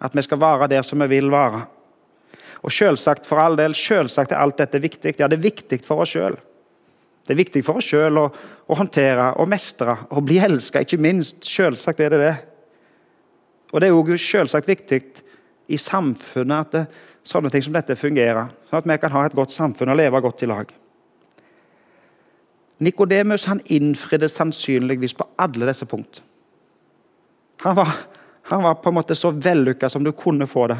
At 0.00 0.14
vi 0.16 0.22
skal 0.22 0.40
være 0.40 0.68
der 0.70 0.82
som 0.82 1.02
vi 1.02 1.08
vil 1.16 1.30
være. 1.32 1.64
Og 2.64 2.72
selvsagt 2.72 3.26
for 3.28 3.40
all 3.42 3.58
del, 3.58 3.74
selvsagt 3.76 4.32
er 4.32 4.40
alt 4.40 4.60
dette 4.60 4.80
viktig. 4.82 5.16
Ja, 5.20 5.28
det 5.28 5.38
er 5.38 5.48
viktig 5.48 5.80
for 5.84 6.04
oss 6.04 6.14
sjøl. 6.14 6.38
Det 7.26 7.34
er 7.34 7.40
viktig 7.40 7.62
for 7.66 7.80
oss 7.80 7.88
sjøl 7.90 8.20
å, 8.20 8.26
å, 8.30 8.78
håndtere 8.78 9.32
og 9.42 9.50
mestre 9.50 9.96
og 10.12 10.24
bli 10.28 10.38
elska, 10.42 10.84
ikke 10.84 11.00
minst. 11.02 11.42
Selvsagt 11.48 12.00
er 12.00 12.14
det 12.14 12.22
det. 12.22 12.34
Og 13.74 13.82
det 13.82 13.90
er 13.90 13.96
jo 13.96 14.18
selvsagt 14.22 14.70
viktig 14.70 15.02
i 15.74 15.78
samfunnet 15.80 16.66
at 16.66 16.74
det, 16.76 16.86
sånne 17.26 17.50
ting 17.50 17.64
som 17.66 17.74
dette 17.74 17.96
fungerer. 17.98 18.52
Sånn 18.68 18.78
at 18.78 18.86
vi 18.86 18.98
kan 19.02 19.14
ha 19.16 19.24
et 19.26 19.34
godt 19.34 19.54
samfunn 19.54 19.90
og 19.90 19.98
leve 19.98 20.22
godt 20.22 20.44
i 20.46 20.50
lag. 20.50 20.70
Nikodemus 22.86 23.48
innfridde 23.72 24.28
sannsynligvis 24.30 25.16
på 25.16 25.26
alle 25.40 25.66
disse 25.66 25.88
punkt. 25.88 26.20
Han 27.64 27.74
var, 27.74 27.94
han 28.52 28.62
var 28.62 28.78
på 28.78 28.92
en 28.92 28.98
måte 28.98 29.16
så 29.18 29.32
vellykka 29.32 29.88
som 29.90 30.04
du 30.04 30.12
kunne 30.12 30.46
få 30.46 30.68
det. 30.70 30.78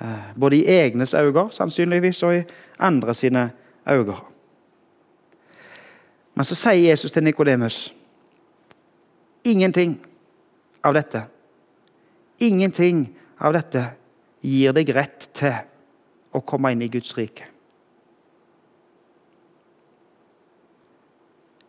Eh, 0.00 0.38
både 0.40 0.56
i 0.56 0.64
egnes 0.66 1.14
øyne, 1.14 1.52
sannsynligvis, 1.52 2.22
og 2.22 2.36
i 2.36 2.42
andre 2.78 3.14
sine 3.14 3.50
øyne. 3.88 4.16
Men 6.34 6.44
så 6.44 6.54
sier 6.54 6.90
Jesus 6.90 7.12
til 7.12 7.24
Nikodemus 7.24 7.94
ingenting 9.44 10.06
av 10.84 10.94
dette. 10.94 11.24
Ingenting 12.40 13.06
av 13.38 13.52
dette 13.52 13.84
gir 14.42 14.72
deg 14.72 14.90
rett 14.96 15.28
til 15.36 15.54
å 16.34 16.40
komme 16.40 16.72
inn 16.72 16.82
i 16.82 16.88
Guds 16.88 17.14
rike. 17.16 17.46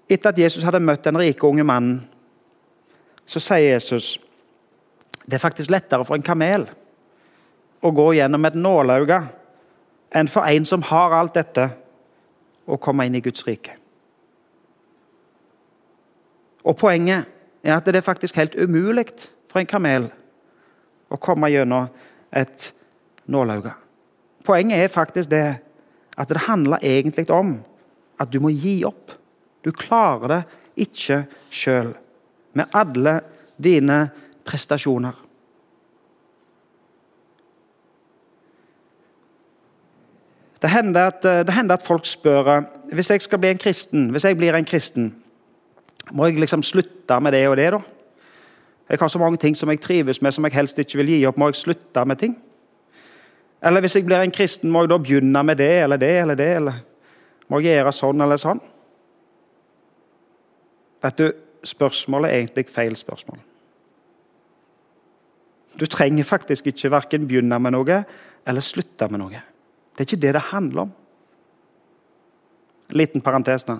Etter 0.09 0.29
at 0.29 0.39
Jesus 0.39 0.63
hadde 0.63 0.79
møtt 0.79 1.05
den 1.05 1.17
rike 1.17 1.47
unge 1.47 1.63
mannen, 1.65 2.01
så 3.25 3.41
sier 3.41 3.73
Jesus 3.75 4.15
det 5.25 5.39
er 5.39 5.41
faktisk 5.41 5.71
lettere 5.73 6.05
for 6.05 6.17
en 6.17 6.25
kamel 6.25 6.67
å 7.85 7.91
gå 7.93 8.11
gjennom 8.17 8.47
et 8.47 8.57
nålauge 8.57 9.19
enn 10.15 10.29
for 10.31 10.47
en 10.47 10.65
som 10.65 10.85
har 10.89 11.13
alt 11.13 11.35
dette, 11.37 11.69
å 12.65 12.79
komme 12.81 13.05
inn 13.05 13.17
i 13.17 13.21
Guds 13.21 13.43
rike. 13.45 13.75
Og 16.65 16.73
Poenget 16.79 17.27
er 17.61 17.75
at 17.75 17.85
det 17.85 17.99
er 17.99 18.05
faktisk 18.05 18.39
helt 18.39 18.55
umulig 18.57 19.05
for 19.51 19.61
en 19.61 19.69
kamel 19.69 20.07
å 21.13 21.19
komme 21.21 21.51
gjennom 21.53 21.91
et 22.33 22.71
nålauge. 23.29 23.75
Poenget 24.45 24.81
er 24.81 24.93
faktisk 24.93 25.29
det 25.29 25.45
at 26.15 26.31
det 26.31 26.45
handler 26.47 26.81
egentlig 26.81 27.29
om 27.33 27.59
at 28.21 28.31
du 28.31 28.39
må 28.41 28.49
gi 28.49 28.79
opp. 28.87 29.13
Du 29.61 29.71
klarer 29.75 30.31
det 30.31 30.41
ikke 30.87 31.21
sjøl, 31.53 31.93
med 32.55 32.71
alle 32.75 33.19
dine 33.61 34.05
prestasjoner. 34.47 35.24
Det 40.61 40.69
hender, 40.71 41.11
at, 41.11 41.23
det 41.23 41.53
hender, 41.53 41.75
at, 41.75 41.85
folk 41.85 42.05
spør 42.05 42.63
hvis 42.93 43.09
jeg 43.09 43.21
skal 43.21 43.39
bli 43.39 43.49
en 43.51 43.59
kristen, 43.59 44.09
hvis 44.09 44.23
jeg 44.23 44.37
blir 44.37 44.55
en 44.55 44.65
kristen, 44.65 45.15
må 46.11 46.25
jeg 46.25 46.39
liksom 46.39 46.63
slutte 46.63 47.19
med 47.19 47.33
det 47.33 47.47
og 47.49 47.57
det. 47.57 47.71
da? 47.71 47.79
Jeg 48.89 48.97
har 49.01 49.07
så 49.07 49.19
mange 49.19 49.37
ting 49.37 49.57
som 49.57 49.69
jeg 49.69 49.81
trives 49.81 50.21
med, 50.21 50.31
som 50.31 50.45
jeg 50.45 50.53
helst 50.53 50.79
ikke 50.79 50.97
vil 50.97 51.09
gi 51.09 51.25
opp. 51.25 51.37
Må 51.37 51.49
jeg 51.49 51.55
slutte 51.55 52.05
med 52.05 52.17
ting? 52.21 52.37
Eller 53.63 53.81
hvis 53.81 53.95
jeg 53.95 54.05
blir 54.05 54.21
en 54.21 54.31
kristen, 54.31 54.71
må 54.71 54.83
jeg 54.83 54.89
da 54.89 54.97
begynne 54.97 55.43
med 55.43 55.57
det 55.57 55.71
eller 55.83 55.97
det 55.97 56.11
eller 56.21 56.35
det? 56.35 56.51
Eller 56.55 56.83
må 57.49 57.59
jeg 57.59 57.79
gjøre 57.79 57.93
sånn 57.93 58.21
eller 58.21 58.37
sånn? 58.41 58.61
Vet 61.03 61.17
du, 61.17 61.31
Spørsmålet 61.65 62.31
er 62.31 62.35
egentlig 62.43 62.65
feil 62.69 62.95
spørsmål. 62.95 63.39
Du 65.79 65.85
trenger 65.85 66.23
faktisk 66.23 66.67
ikke 66.67 66.91
verken 66.91 67.27
begynne 67.27 67.59
med 67.59 67.73
noe 67.73 68.03
eller 68.47 68.61
slutte 68.61 69.07
med 69.09 69.19
noe. 69.19 69.41
Det 69.95 70.03
er 70.03 70.09
ikke 70.09 70.21
det 70.21 70.33
det 70.33 70.41
handler 70.51 70.81
om. 70.81 70.91
En 72.89 72.97
liten 72.97 73.21
parentes. 73.21 73.63
da. 73.63 73.77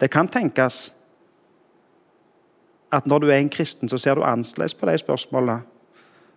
Det 0.00 0.10
kan 0.10 0.28
tenkes 0.28 0.92
at 2.92 3.06
når 3.06 3.18
du 3.18 3.28
er 3.28 3.38
en 3.38 3.48
kristen, 3.48 3.88
så 3.88 3.98
ser 3.98 4.14
du 4.14 4.22
annerledes 4.22 4.74
på 4.74 4.86
de 4.86 4.98
spørsmålene 4.98 5.62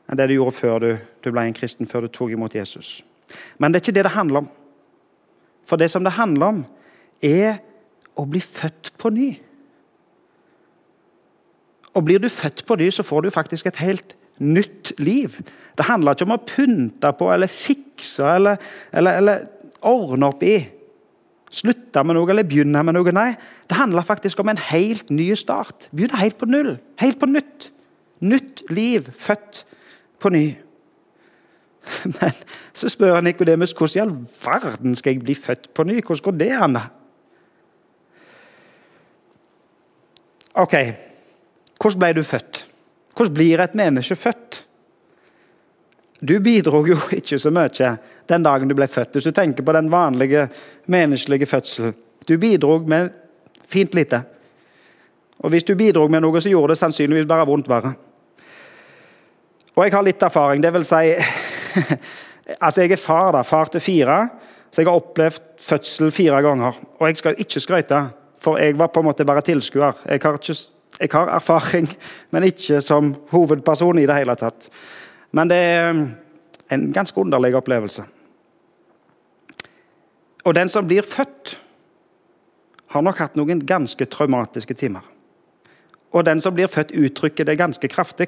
enn 0.10 0.18
det 0.18 0.28
du 0.28 0.34
gjorde 0.34 0.56
før 0.58 0.80
du, 0.80 0.90
du, 1.24 1.32
ble 1.32 1.46
en 1.48 1.56
kristen, 1.56 1.88
før 1.88 2.01
du 2.01 2.08
tok 2.12 2.32
imot 2.32 2.56
Jesus. 2.56 3.04
Men 3.58 3.72
det 3.72 3.80
er 3.80 3.86
ikke 3.86 3.96
det 3.96 4.04
det 4.04 4.12
handler 4.12 4.42
om. 4.44 4.50
For 5.63 5.80
det 5.80 5.92
som 5.92 6.04
det 6.04 6.18
handler 6.18 6.46
om, 6.46 6.66
er 7.24 7.62
å 8.20 8.25
bli 8.28 8.42
født 8.44 8.92
på 9.00 9.10
ny. 9.13 9.30
Og 11.96 12.04
blir 12.04 12.20
du 12.20 12.28
født 12.30 12.66
på 12.68 12.75
ny, 12.75 12.90
så 12.92 13.04
får 13.04 13.22
du 13.22 13.32
faktisk 13.32 13.70
et 13.70 13.80
helt 13.80 14.16
nytt 14.41 14.93
liv. 15.01 15.38
Det 15.77 15.88
handler 15.88 16.17
ikke 16.17 16.27
om 16.27 16.36
å 16.36 16.43
pynte 16.45 17.13
på 17.17 17.31
eller 17.33 17.51
fikse 17.51 18.27
eller, 18.36 18.62
eller, 18.93 19.21
eller 19.21 19.48
ordne 19.88 20.29
opp 20.29 20.43
i 20.45 20.55
slutte 21.51 22.03
med 22.07 22.15
noe 22.15 22.29
eller 22.31 22.48
begynne 22.48 22.83
med 22.86 22.95
noe. 22.95 23.13
Nei, 23.15 23.33
det 23.69 23.77
handler 23.77 24.07
faktisk 24.07 24.39
om 24.41 24.51
en 24.51 24.62
helt 24.71 25.12
ny 25.13 25.31
start. 25.39 25.89
Begynne 25.91 26.21
helt 26.21 26.39
på 26.39 26.48
null. 26.50 26.75
Helt 27.01 27.19
på 27.19 27.29
nytt. 27.29 27.71
Nytt 28.21 28.63
liv, 28.71 29.10
født 29.17 29.63
på 30.21 30.31
ny. 30.31 30.45
Men 32.15 32.41
så 32.77 32.89
spør 32.93 33.21
Nikodemus 33.25 33.74
hvordan 33.74 33.98
i 33.98 34.03
all 34.03 34.15
verden 34.45 34.95
skal 34.95 35.15
jeg 35.15 35.24
bli 35.25 35.36
født 35.36 35.71
på 35.75 35.86
ny. 35.89 36.00
Hvordan 36.00 36.25
går 36.29 36.38
det 36.39 36.51
an? 36.55 36.81
Ok, 40.62 40.75
hvordan 41.79 42.00
ble 42.03 42.13
du 42.19 42.24
født? 42.27 42.65
Hvordan 43.15 43.34
blir 43.34 43.60
et 43.60 43.74
menneske 43.75 44.15
født? 44.15 44.63
Du 46.22 46.39
bidro 46.39 46.84
jo 46.88 46.98
ikke 47.20 47.39
så 47.39 47.51
mye 47.53 47.96
den 48.30 48.44
dagen 48.46 48.70
du 48.70 48.75
ble 48.77 48.88
født. 48.88 49.18
Hvis 49.18 49.27
du 49.27 49.36
tenker 49.36 49.65
på 49.65 49.75
den 49.75 49.89
vanlige 49.91 50.48
menneskelige 50.86 51.50
fødselen. 51.50 51.96
Du 52.27 52.38
bidro 52.38 52.77
med 52.86 53.10
fint 53.68 53.96
lite. 53.98 54.22
Og 55.41 55.50
hvis 55.50 55.65
du 55.65 55.75
bidro 55.75 56.08
med 56.08 56.22
noe, 56.22 56.41
så 56.41 56.51
gjorde 56.51 56.75
det 56.75 56.82
sannsynligvis 56.84 57.30
bare 57.30 57.48
vondt 57.50 57.70
verre. 57.70 57.96
Og 59.74 59.86
jeg 59.86 59.94
har 59.96 60.06
litt 60.06 60.24
erfaring. 60.24 60.62
Det 60.62 60.74
vil 60.74 60.86
si 60.86 61.15
Altså, 62.60 62.82
jeg 62.82 62.91
er 62.91 63.00
far, 63.00 63.32
da. 63.32 63.41
Far 63.48 63.70
til 63.72 63.82
fire. 63.82 64.18
Så 64.72 64.82
jeg 64.82 64.89
har 64.89 65.00
opplevd 65.00 65.41
fødsel 65.62 66.12
fire 66.12 66.41
ganger. 66.44 66.77
Og 67.00 67.08
jeg 67.08 67.18
skal 67.18 67.39
ikke 67.39 67.63
skryte, 67.63 68.01
for 68.41 68.60
jeg 68.60 68.77
var 68.80 68.91
på 68.91 69.00
en 69.00 69.08
måte 69.08 69.25
bare 69.25 69.44
tilskuer. 69.46 70.01
Jeg, 70.10 70.22
jeg 71.01 71.10
har 71.13 71.31
erfaring, 71.36 71.88
men 72.31 72.43
ikke 72.43 72.81
som 72.81 73.15
hovedperson 73.31 74.00
i 74.00 74.05
det 74.05 74.20
hele 74.20 74.36
tatt. 74.38 74.70
Men 75.34 75.50
det 75.50 75.58
er 75.58 75.89
um, 75.89 76.03
en 76.72 76.91
ganske 76.93 77.22
underlig 77.22 77.55
opplevelse. 77.58 78.03
Og 80.46 80.55
den 80.55 80.70
som 80.70 80.88
blir 80.88 81.05
født, 81.05 81.58
har 82.91 83.01
nok 83.01 83.17
hatt 83.24 83.38
noen 83.39 83.63
ganske 83.65 84.05
traumatiske 84.05 84.75
timer. 84.75 85.01
Og 86.12 86.25
den 86.27 86.41
som 86.43 86.53
blir 86.53 86.67
født, 86.67 86.91
uttrykker 86.91 87.48
det 87.48 87.58
ganske 87.58 87.88
kraftig. 87.88 88.27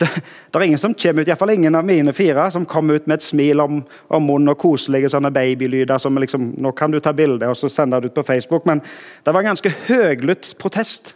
Det, 0.00 0.08
det, 0.10 0.58
er 0.58 0.62
ingen 0.66 0.80
som 0.82 0.96
kommer 0.98 1.22
ut, 1.22 1.28
iallfall 1.28 1.52
ingen 1.54 1.78
av 1.78 1.86
mine 1.86 2.12
fire, 2.12 2.48
som 2.50 2.66
kommer 2.66 2.98
ut 2.98 3.06
med 3.06 3.20
et 3.20 3.26
smil 3.26 3.62
om, 3.62 3.84
om 4.08 4.24
munnen 4.26 4.50
og 4.50 4.58
koselige 4.58 5.12
sånne 5.12 5.30
babylyder 5.30 6.02
som 6.02 6.18
liksom 6.18 6.56
Nå 6.58 6.72
kan 6.74 6.90
du 6.90 6.98
ta 7.00 7.12
bilde 7.14 7.46
og 7.46 7.56
så 7.56 7.70
sende 7.70 8.00
det 8.02 8.10
ut 8.10 8.16
på 8.18 8.26
Facebook. 8.26 8.66
Men 8.66 8.82
det 9.22 9.30
var 9.30 9.44
en 9.44 9.52
ganske 9.54 9.74
høglytt 9.86 10.56
protest 10.58 11.14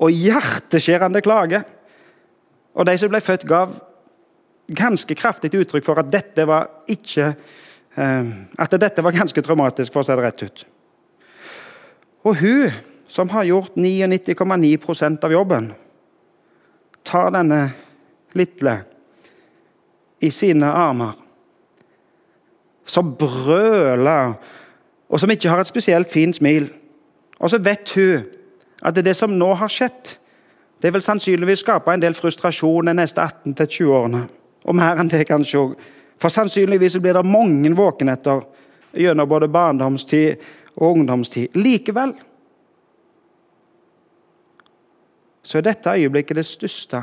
og 0.00 0.10
hjerteskjærende 0.10 1.20
klage. 1.24 1.62
Og 2.74 2.86
de 2.86 2.96
som 2.98 3.12
ble 3.12 3.20
født, 3.20 3.46
gav 3.48 3.74
ganske 4.76 5.14
kraftig 5.18 5.52
uttrykk 5.58 5.84
for 5.84 6.00
at 6.00 6.10
dette 6.12 6.46
var 6.48 6.68
ikke 6.90 7.32
eh, 7.96 8.30
at 8.58 8.76
dette 8.80 9.04
var 9.04 9.16
ganske 9.16 9.42
traumatisk, 9.42 9.92
for 9.92 10.02
å 10.02 10.06
si 10.06 10.14
det 10.14 10.24
rett 10.24 10.44
ut. 10.46 10.64
Og 12.28 12.36
hun, 12.40 12.78
som 13.10 13.30
har 13.32 13.48
gjort 13.48 13.76
99,9% 13.76 15.26
av 15.26 15.34
jobben, 15.34 15.70
tar 17.04 17.32
denne 17.34 17.62
lille 18.38 18.76
i 20.20 20.30
sine 20.30 20.68
armer, 20.68 21.16
som 22.86 23.14
brøler, 23.18 24.34
og 25.10 25.20
som 25.20 25.32
ikke 25.32 25.50
har 25.50 25.62
et 25.62 25.70
spesielt 25.70 26.10
fint 26.12 26.36
smil. 26.36 26.68
Og 27.40 27.50
så 27.50 27.58
vet 27.62 27.90
hun 27.96 28.28
at 28.82 29.00
det 29.04 29.14
som 29.16 29.32
nå 29.38 29.52
har 29.54 29.68
skjedd, 29.68 30.14
det 30.82 30.92
vil 30.94 31.04
sannsynligvis 31.04 31.64
skape 31.64 31.92
en 31.92 32.02
del 32.02 32.16
frustrasjon 32.16 32.88
de 32.88 32.94
neste 32.96 33.20
18-20 33.20 33.90
årene. 33.92 34.22
Og 34.64 34.76
mer 34.76 35.00
enn 35.00 35.10
det, 35.12 35.26
kanskje 35.28 35.60
òg. 35.60 35.74
For 36.20 36.32
sannsynligvis 36.32 36.98
blir 37.00 37.16
det 37.16 37.26
mange 37.28 37.72
våkenetter 37.76 38.42
gjennom 38.96 39.28
både 39.28 39.48
barndomstid 39.48 40.40
og 40.76 40.96
ungdomstid. 40.96 41.56
Likevel 41.56 42.14
så 45.42 45.58
er 45.58 45.64
dette 45.66 45.92
øyeblikket 45.96 46.36
det 46.36 46.46
største 46.46 47.02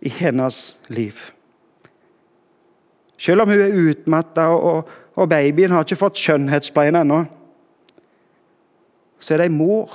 i 0.00 0.08
hennes 0.08 0.76
liv. 0.88 1.16
Selv 3.18 3.42
om 3.42 3.48
hun 3.48 3.60
er 3.60 3.90
utmatta 3.90 4.46
og, 4.54 4.88
og, 5.14 5.28
babyen 5.28 5.70
har 5.74 5.84
ikke 5.84 5.98
fått 6.00 6.20
skjønnhetspleien 6.20 6.96
ennå, 7.02 7.24
så 9.20 9.34
er 9.34 9.42
det 9.42 9.50
ei 9.50 9.52
mor 9.52 9.92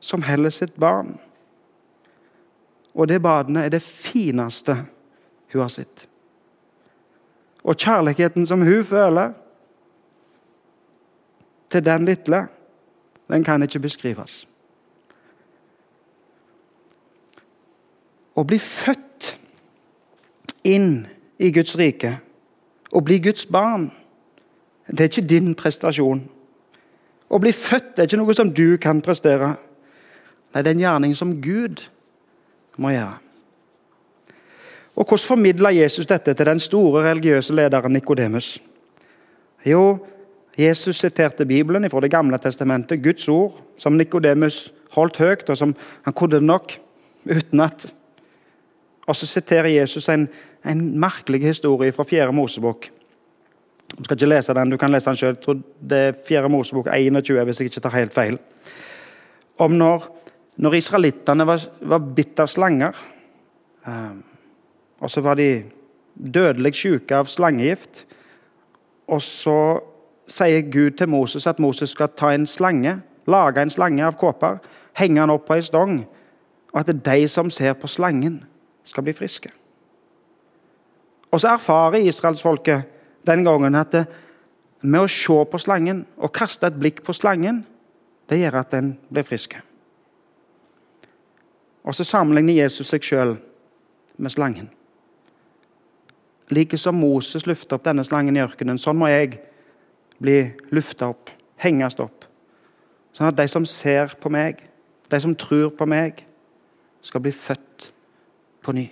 som 0.00 0.22
heller 0.22 0.50
sitt 0.50 0.76
barn. 0.80 1.18
Og 2.94 3.08
det 3.08 3.22
badende 3.22 3.64
er 3.64 3.68
det 3.68 3.82
fineste 3.82 4.74
hun 5.52 5.62
har 5.62 5.68
sett. 5.68 6.06
Og 7.62 7.76
kjærligheten 7.76 8.46
som 8.46 8.62
hun 8.62 8.84
føler 8.84 9.32
til 11.70 11.84
den 11.84 12.04
lille, 12.04 12.46
den 13.28 13.44
kan 13.44 13.62
ikke 13.62 13.82
beskrives. 13.82 14.46
Å 18.34 18.42
bli 18.46 18.58
født 18.58 19.34
inn 20.64 21.06
i 21.38 21.50
Guds 21.52 21.76
rike, 21.78 22.16
å 22.92 23.02
bli 23.04 23.20
Guds 23.22 23.46
barn, 23.46 23.90
det 24.88 25.04
er 25.04 25.10
ikke 25.12 25.28
din 25.28 25.54
prestasjon. 25.54 26.24
Å 27.30 27.38
bli 27.38 27.52
født 27.54 27.92
det 27.94 28.02
er 28.02 28.08
ikke 28.08 28.22
noe 28.22 28.34
som 28.34 28.50
du 28.54 28.74
kan 28.82 29.02
prestere. 29.04 29.52
Nei, 30.50 30.62
det 30.62 30.70
er 30.70 30.76
en 30.76 30.84
gjerning 30.84 31.16
som 31.16 31.36
Gud 31.42 31.84
må 32.78 32.90
gjøre. 32.94 33.18
Og 34.96 35.06
Hvordan 35.06 35.26
formidla 35.26 35.70
Jesus 35.70 36.06
dette 36.06 36.34
til 36.34 36.46
den 36.46 36.60
store 36.60 37.04
religiøse 37.10 37.54
lederen 37.54 37.92
Nikodemus? 37.92 38.58
Jo, 39.66 39.98
Jesus 40.58 40.98
siterte 40.98 41.46
Bibelen 41.46 41.90
fra 41.90 42.00
Det 42.00 42.10
gamle 42.10 42.38
testamentet, 42.38 43.02
Guds 43.02 43.28
ord, 43.28 43.60
som 43.76 43.92
Nikodemus 43.92 44.72
holdt 44.90 45.16
høyt, 45.16 45.50
og 45.50 45.56
som 45.56 45.74
han 46.04 46.12
kunne 46.12 46.40
nok 46.40 46.72
utenat. 47.24 47.94
Og 49.06 49.16
så 49.16 49.26
siterer 49.26 49.68
Jesus 49.68 50.08
en, 50.08 50.28
en 50.66 50.98
merkelig 51.00 51.40
historie 51.40 51.92
fra 51.92 52.04
4. 52.04 52.32
Mosebok. 52.32 52.86
Du 53.98 54.04
skal 54.04 54.16
ikke 54.16 54.28
lese 54.28 54.54
den, 54.54 54.70
du 54.70 54.76
kan 54.76 54.90
lese 54.90 55.10
den 55.10 55.16
sjøl. 55.16 55.36
Det 55.90 55.98
er 55.98 56.12
4. 56.28 56.48
Mosebok 56.48 56.88
21, 56.94 57.44
hvis 57.44 57.60
jeg 57.60 57.70
ikke 57.70 57.80
tar 57.80 57.96
helt 57.96 58.14
feil. 58.14 58.38
Om 59.58 59.70
når, 59.70 60.06
når 60.56 60.76
israelittene 60.80 61.46
var, 61.46 61.62
var 61.80 62.08
bitt 62.16 62.40
av 62.40 62.50
slanger. 62.50 62.96
Um, 63.86 64.22
og 65.00 65.10
så 65.10 65.22
var 65.24 65.38
de 65.40 65.64
dødelig 66.14 66.74
syke 66.74 67.16
av 67.16 67.30
slangegift. 67.30 68.04
Og 69.08 69.22
så 69.24 69.80
sier 70.30 70.66
Gud 70.70 70.98
til 70.98 71.10
Moses 71.10 71.46
at 71.50 71.60
Moses 71.62 71.94
skal 71.94 72.12
ta 72.16 72.32
en 72.34 72.46
slange, 72.46 73.00
lage 73.30 73.62
en 73.62 73.72
slange 73.72 74.04
av 74.06 74.18
kåper, 74.20 74.60
henge 74.98 75.20
den 75.20 75.32
opp 75.32 75.46
på 75.48 75.56
ei 75.58 75.64
stong, 75.64 76.02
og 76.70 76.82
at 76.82 76.92
de 76.92 77.28
som 77.28 77.50
ser 77.50 77.74
på 77.78 77.90
slangen, 77.90 78.44
skal 78.84 79.04
bli 79.04 79.12
friske. 79.14 79.50
Og 81.30 81.42
så 81.42 81.52
erfarer 81.52 82.06
israelsfolket 82.08 82.86
den 83.28 83.44
gangen 83.44 83.76
at 83.78 83.92
det, 83.92 84.04
med 84.82 85.04
å 85.04 85.10
se 85.12 85.36
på 85.52 85.58
slangen 85.60 86.06
og 86.16 86.32
kaste 86.32 86.70
et 86.70 86.78
blikk 86.80 87.02
på 87.04 87.12
slangen, 87.12 87.60
det 88.30 88.38
gjør 88.40 88.62
at 88.62 88.70
den 88.72 88.94
blir 89.12 89.26
frisk. 89.28 89.58
Og 91.84 91.94
så 91.96 92.04
sammenligner 92.04 92.62
Jesus 92.62 92.90
seg 92.92 93.04
sjøl 93.04 93.36
med 94.20 94.32
slangen. 94.32 94.68
Like 96.50 96.78
som 96.78 96.98
Moses 96.98 97.46
løfter 97.46 97.78
opp 97.78 97.86
denne 97.86 98.04
slangen 98.04 98.36
i 98.36 98.42
ørkenen, 98.42 98.78
sånn 98.78 98.98
må 98.98 99.08
jeg 99.10 99.38
bli 100.20 100.38
lufta 100.74 101.08
opp, 101.12 101.30
henges 101.62 101.96
opp. 102.02 102.26
Sånn 103.16 103.30
at 103.30 103.38
de 103.38 103.46
som 103.48 103.66
ser 103.66 104.16
på 104.20 104.32
meg, 104.32 104.60
de 105.10 105.20
som 105.22 105.34
tror 105.38 105.70
på 105.74 105.86
meg, 105.88 106.24
skal 107.02 107.22
bli 107.24 107.32
født 107.32 107.90
på 108.60 108.74
ny. 108.76 108.88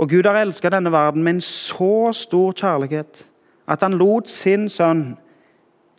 Og 0.00 0.08
Gud 0.08 0.24
har 0.24 0.38
elsket 0.40 0.72
denne 0.72 0.92
verden 0.92 1.22
med 1.22 1.36
en 1.36 1.44
så 1.44 2.12
stor 2.16 2.54
kjærlighet 2.56 3.26
at 3.68 3.82
han 3.84 3.98
lot 4.00 4.30
sin 4.32 4.68
sønn 4.72 5.18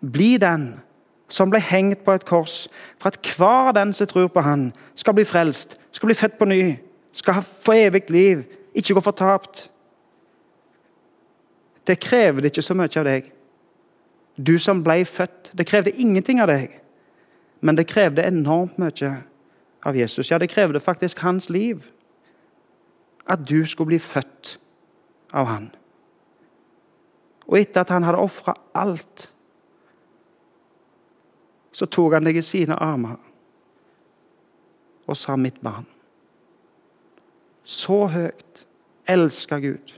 bli 0.02 0.34
den 0.42 0.72
som 1.32 1.52
ble 1.52 1.62
hengt 1.64 2.04
på 2.04 2.12
et 2.12 2.26
kors, 2.28 2.66
for 3.00 3.08
at 3.12 3.36
hver 3.38 3.72
den 3.76 3.94
som 3.96 4.08
tror 4.08 4.28
på 4.28 4.44
han, 4.44 4.72
skal 4.96 5.16
bli 5.16 5.24
frelst, 5.26 5.78
skal 5.92 6.12
bli 6.12 6.18
født 6.18 6.38
på 6.40 6.48
ny, 6.52 6.76
skal 7.16 7.40
få 7.42 7.76
evig 7.88 8.10
liv, 8.12 8.44
ikke 8.76 8.94
gå 8.94 9.04
fortapt. 9.04 9.70
Det 11.88 12.00
krevde 12.00 12.52
ikke 12.52 12.64
så 12.64 12.76
mye 12.76 12.92
av 13.00 13.08
deg. 13.08 13.32
Du 14.38 14.58
som 14.60 14.84
ble 14.84 15.02
født. 15.06 15.52
Det 15.58 15.68
krevde 15.68 15.96
ingenting 16.00 16.40
av 16.42 16.48
deg, 16.52 16.78
men 17.62 17.76
det 17.76 17.90
krevde 17.90 18.28
enormt 18.28 18.78
mye 18.80 19.12
av 19.86 19.98
Jesus. 19.98 20.32
Ja, 20.32 20.38
det 20.38 20.52
krevde 20.52 20.80
faktisk 20.80 21.20
hans 21.20 21.50
liv. 21.50 21.84
At 23.28 23.44
du 23.50 23.66
skulle 23.66 23.94
bli 23.94 24.00
født 24.00 24.58
av 25.34 25.48
han. 25.48 25.70
Og 27.48 27.60
etter 27.60 27.84
at 27.84 27.92
han 27.92 28.04
hadde 28.04 28.22
ofra 28.22 28.56
alt, 28.76 29.30
så 31.82 31.88
tok 31.90 32.14
han 32.14 32.28
deg 32.28 32.38
i 32.38 32.46
sine 32.46 32.76
armer 32.78 33.18
og 35.10 35.18
sa 35.18 35.36
'mitt 35.36 35.58
barn'. 35.66 35.88
Så 37.64 38.06
høyt 38.08 38.66
elsker 39.08 39.60
Gud. 39.60 39.94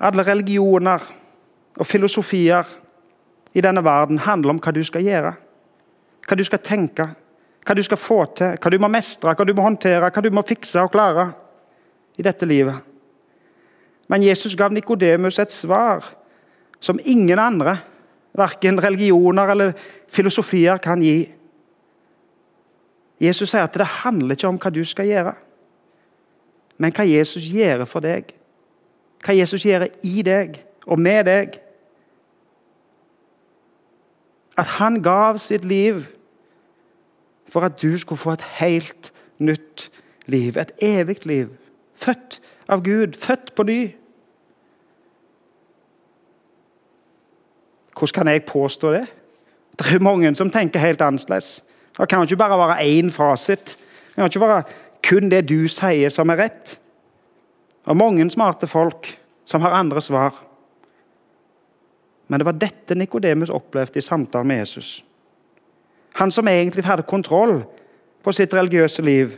Alle 0.00 0.22
religioner 0.22 1.02
og 1.78 1.86
filosofier 1.86 2.66
i 3.52 3.60
denne 3.60 3.84
verden 3.84 4.18
handler 4.18 4.50
om 4.50 4.60
hva 4.60 4.72
du 4.72 4.84
skal 4.84 5.02
gjøre. 5.02 5.34
Hva 6.28 6.36
du 6.36 6.44
skal 6.44 6.58
tenke, 6.58 7.08
hva 7.66 7.74
du 7.74 7.82
skal 7.82 7.98
få 7.98 8.24
til, 8.34 8.56
hva 8.56 8.70
du 8.70 8.78
må 8.78 8.88
mestre, 8.88 9.34
hva 9.34 9.44
du 9.44 9.54
må 9.54 9.62
håndtere, 9.62 10.10
hva 10.10 10.22
du 10.22 10.30
må 10.30 10.46
fikse 10.46 10.80
og 10.80 10.92
klare 10.92 11.32
i 12.16 12.22
dette 12.22 12.46
livet. 12.46 12.89
Men 14.10 14.24
Jesus 14.26 14.56
gav 14.58 14.72
Nikodemus 14.74 15.38
et 15.38 15.52
svar 15.54 16.02
som 16.82 16.98
ingen 17.04 17.38
andre, 17.38 17.76
verken 18.34 18.80
religioner 18.82 19.52
eller 19.52 19.72
filosofier, 20.08 20.80
kan 20.82 21.02
gi. 21.02 21.28
Jesus 23.20 23.52
sier 23.52 23.66
at 23.68 23.76
det 23.76 23.86
handler 24.00 24.34
ikke 24.34 24.48
om 24.48 24.58
hva 24.58 24.72
du 24.74 24.82
skal 24.86 25.06
gjøre, 25.06 25.34
men 26.80 26.94
hva 26.96 27.04
Jesus 27.06 27.46
gjør 27.52 27.84
for 27.86 28.02
deg. 28.02 28.32
Hva 29.20 29.36
Jesus 29.36 29.66
gjør 29.68 29.84
i 30.08 30.22
deg 30.24 30.56
og 30.88 30.98
med 30.98 31.26
deg. 31.28 31.58
At 34.56 34.78
han 34.78 35.02
gav 35.04 35.38
sitt 35.38 35.66
liv 35.68 36.06
for 37.50 37.68
at 37.68 37.76
du 37.82 37.98
skulle 38.00 38.18
få 38.18 38.32
et 38.38 38.46
helt 38.62 39.12
nytt 39.38 39.90
liv. 40.24 40.56
Et 40.56 40.72
evig 40.80 41.26
liv. 41.28 41.52
Født 42.00 42.40
av 42.68 42.80
Gud, 42.86 43.18
født 43.20 43.52
på 43.54 43.68
ny. 43.68 43.80
Hvordan 48.00 48.24
kan 48.24 48.32
jeg 48.32 48.44
påstå 48.44 48.92
det? 48.92 49.06
Det 49.78 49.94
er 49.94 50.00
mange 50.00 50.34
som 50.34 50.50
tenker 50.50 50.80
helt 50.80 51.00
annerledes. 51.00 51.62
Det 51.98 52.08
kan 52.08 52.22
ikke 52.22 52.36
bare 52.36 52.58
være 52.58 52.84
én 52.84 53.10
fasit. 53.12 53.76
Det 54.08 54.16
kan 54.16 54.24
ikke 54.24 54.40
være 54.40 54.62
kun 55.08 55.30
det 55.30 55.48
du 55.48 55.68
sier, 55.68 56.08
som 56.08 56.30
er 56.30 56.36
rett. 56.36 56.78
Det 57.84 57.92
er 57.92 57.94
mange 57.94 58.30
smarte 58.30 58.66
folk 58.66 59.18
som 59.44 59.60
har 59.60 59.76
andre 59.76 60.00
svar. 60.00 60.32
Men 62.28 62.40
det 62.40 62.46
var 62.46 62.56
dette 62.56 62.94
Nikodemus 62.94 63.50
opplevde 63.50 63.98
i 63.98 64.02
samtalen 64.02 64.48
med 64.48 64.58
Jesus. 64.58 65.04
Han 66.14 66.30
som 66.30 66.48
egentlig 66.48 66.84
hadde 66.84 67.02
kontroll 67.02 67.64
på 68.24 68.32
sitt 68.32 68.54
religiøse 68.54 69.02
liv. 69.02 69.36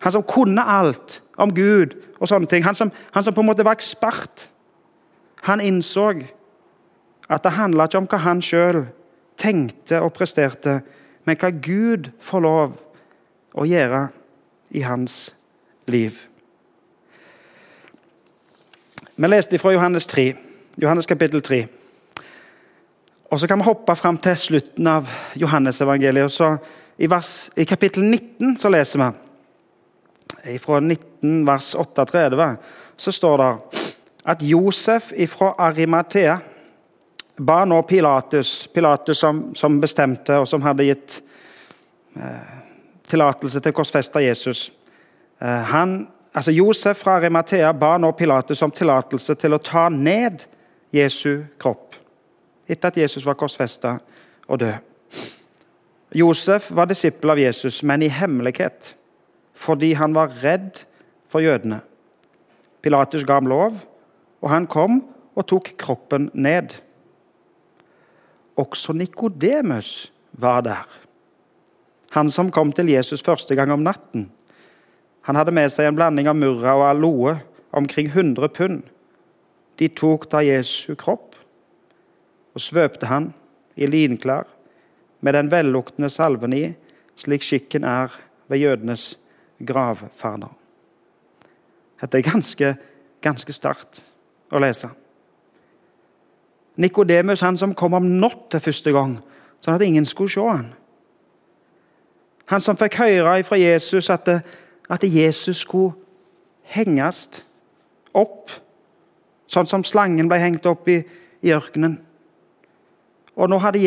Han 0.00 0.12
som 0.12 0.22
kunne 0.22 0.62
alt 0.62 1.22
om 1.36 1.54
Gud 1.54 1.96
og 2.20 2.28
sånne 2.28 2.46
ting. 2.46 2.64
Han 2.64 2.74
som, 2.74 2.92
han 3.10 3.24
som 3.24 3.34
på 3.34 3.40
en 3.40 3.46
måte 3.46 3.64
var 3.64 3.74
ekspert. 3.74 4.48
Han 5.42 5.60
innså 5.60 6.12
at 7.28 7.44
det 7.44 7.56
handla 7.56 7.86
ikke 7.88 8.02
om 8.02 8.08
hva 8.10 8.20
han 8.24 8.42
sjøl 8.44 8.84
tenkte 9.40 10.00
og 10.04 10.12
presterte, 10.16 10.80
men 11.24 11.38
hva 11.40 11.50
Gud 11.50 12.10
får 12.22 12.44
lov 12.44 12.76
å 13.54 13.66
gjøre 13.68 14.08
i 14.74 14.82
hans 14.84 15.32
liv. 15.90 16.18
Vi 19.14 19.30
leste 19.30 19.58
fra 19.62 19.72
Johannes 19.72 20.06
3, 20.10 20.32
Johannes 20.82 21.06
kapittel 21.06 21.42
3. 21.42 21.64
Og 23.30 23.40
Så 23.40 23.46
kan 23.46 23.58
vi 23.58 23.64
hoppe 23.64 23.96
fram 23.96 24.18
til 24.18 24.36
slutten 24.36 24.86
av 24.86 25.10
Johannes-evangeliet. 25.34 26.40
I, 26.98 27.08
I 27.56 27.64
kapittel 27.64 28.04
19 28.04 28.56
så 28.58 28.70
leser 28.70 29.02
vi 29.02 30.58
fra 30.58 30.80
19 30.80 31.46
vers 31.46 31.74
38 31.74 32.56
så 32.96 33.12
står 33.12 33.36
det 33.42 33.52
at 34.24 34.42
Josef 34.42 35.12
fra 35.28 35.54
Arimathea 35.58 36.38
ba 37.36 37.64
nå 37.64 37.82
Pilatus, 37.82 38.68
Pilatus 38.74 39.18
som, 39.18 39.44
som, 39.54 39.80
bestemte 39.80 40.38
og 40.38 40.48
som 40.48 40.62
hadde 40.62 40.86
gitt 40.86 41.18
eh, 42.16 42.56
tillatelse 43.10 43.60
til 43.60 43.74
å 43.74 43.76
korsfeste 43.76 44.22
Jesus. 44.24 44.68
Eh, 45.42 45.62
han, 45.70 45.96
altså 46.32 46.54
Josef 46.54 47.02
fra 47.02 47.18
Arimathea 47.18 47.72
ba 47.72 47.96
nå 47.98 48.12
Pilatus 48.16 48.62
om 48.62 48.74
tillatelse 48.74 49.34
til 49.40 49.56
å 49.56 49.62
ta 49.62 49.88
ned 49.90 50.46
Jesu 50.94 51.44
kropp 51.58 51.94
etter 52.70 52.88
at 52.88 52.96
Jesus 52.96 53.26
var 53.26 53.36
korsfesta 53.36 53.98
og 54.48 54.60
død. 54.62 54.76
Josef 56.14 56.70
var 56.70 56.86
disippel 56.86 57.32
av 57.34 57.40
Jesus, 57.42 57.82
men 57.82 58.04
i 58.06 58.08
hemmelighet, 58.08 58.94
fordi 59.54 59.92
han 59.98 60.14
var 60.14 60.32
redd 60.42 60.84
for 61.28 61.42
jødene. 61.42 61.80
Pilatus 62.84 63.24
ga 63.26 63.40
ham 63.40 63.50
lov, 63.50 63.80
og 64.40 64.50
han 64.52 64.68
kom 64.70 65.00
og 65.34 65.46
tok 65.50 65.72
kroppen 65.80 66.28
ned. 66.32 66.76
Også 68.56 68.92
Nikodemus 68.92 70.12
var 70.32 70.60
der. 70.62 70.86
Han 72.14 72.30
som 72.30 72.50
kom 72.54 72.72
til 72.72 72.88
Jesus 72.92 73.22
første 73.22 73.54
gang 73.54 73.72
om 73.72 73.82
natten. 73.82 74.28
Han 75.26 75.36
hadde 75.36 75.54
med 75.56 75.72
seg 75.72 75.88
en 75.88 75.96
blanding 75.96 76.28
av 76.30 76.36
murra 76.38 76.76
og 76.78 76.88
aloe, 76.92 77.38
omkring 77.74 78.06
100 78.12 78.48
pund. 78.54 78.82
De 79.78 79.88
tok 79.90 80.28
da 80.30 80.44
Jesu 80.44 80.94
kropp 80.94 81.34
og 82.54 82.62
svøpte 82.62 83.08
han 83.10 83.32
i 83.74 83.88
linklær 83.90 84.46
med 85.24 85.34
den 85.34 85.50
velluktende 85.50 86.10
salven 86.12 86.54
i, 86.54 86.68
slik 87.18 87.42
skikken 87.42 87.86
er 87.88 88.12
ved 88.46 88.62
jødenes 88.62 89.14
gravferder. 89.66 90.52
Dette 92.00 92.20
er 92.20 92.26
ganske, 92.26 92.74
ganske 93.24 93.54
sterkt 93.56 94.04
å 94.52 94.60
lese. 94.62 94.90
Nikodemus, 96.76 97.40
han 97.40 97.58
som 97.58 97.74
kom 97.74 97.94
om 97.94 98.06
natta 98.20 98.58
første 98.58 98.92
gang, 98.92 99.18
sånn 99.62 99.76
at 99.76 99.84
ingen 99.86 100.06
skulle 100.06 100.32
se 100.32 100.42
han. 100.42 100.72
Han 102.50 102.60
som 102.60 102.76
fikk 102.76 102.98
høre 103.00 103.42
fra 103.46 103.58
Jesus 103.58 104.10
at, 104.12 104.28
at 104.90 105.04
Jesus 105.04 105.62
skulle 105.64 105.94
henges 106.74 107.28
opp, 108.14 108.50
sånn 109.46 109.68
som 109.68 109.84
slangen 109.84 110.28
ble 110.28 110.40
hengt 110.42 110.66
opp 110.66 110.88
i, 110.90 110.98
i 111.44 111.54
ørkenen. 111.54 111.98
Og 113.34 113.50
nå 113.50 113.58
hadde 113.58 113.82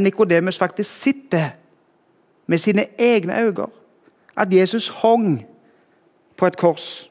Nikodemus 0.00 0.58
faktisk 0.58 0.90
sett 0.90 1.32
det 1.32 1.46
med 2.46 2.58
sine 2.58 2.86
egne 2.98 3.40
øyne. 3.40 3.66
At 4.36 4.54
Jesus 4.54 4.88
hang 4.88 5.46
på 6.36 6.46
et 6.46 6.56
kors. 6.56 7.10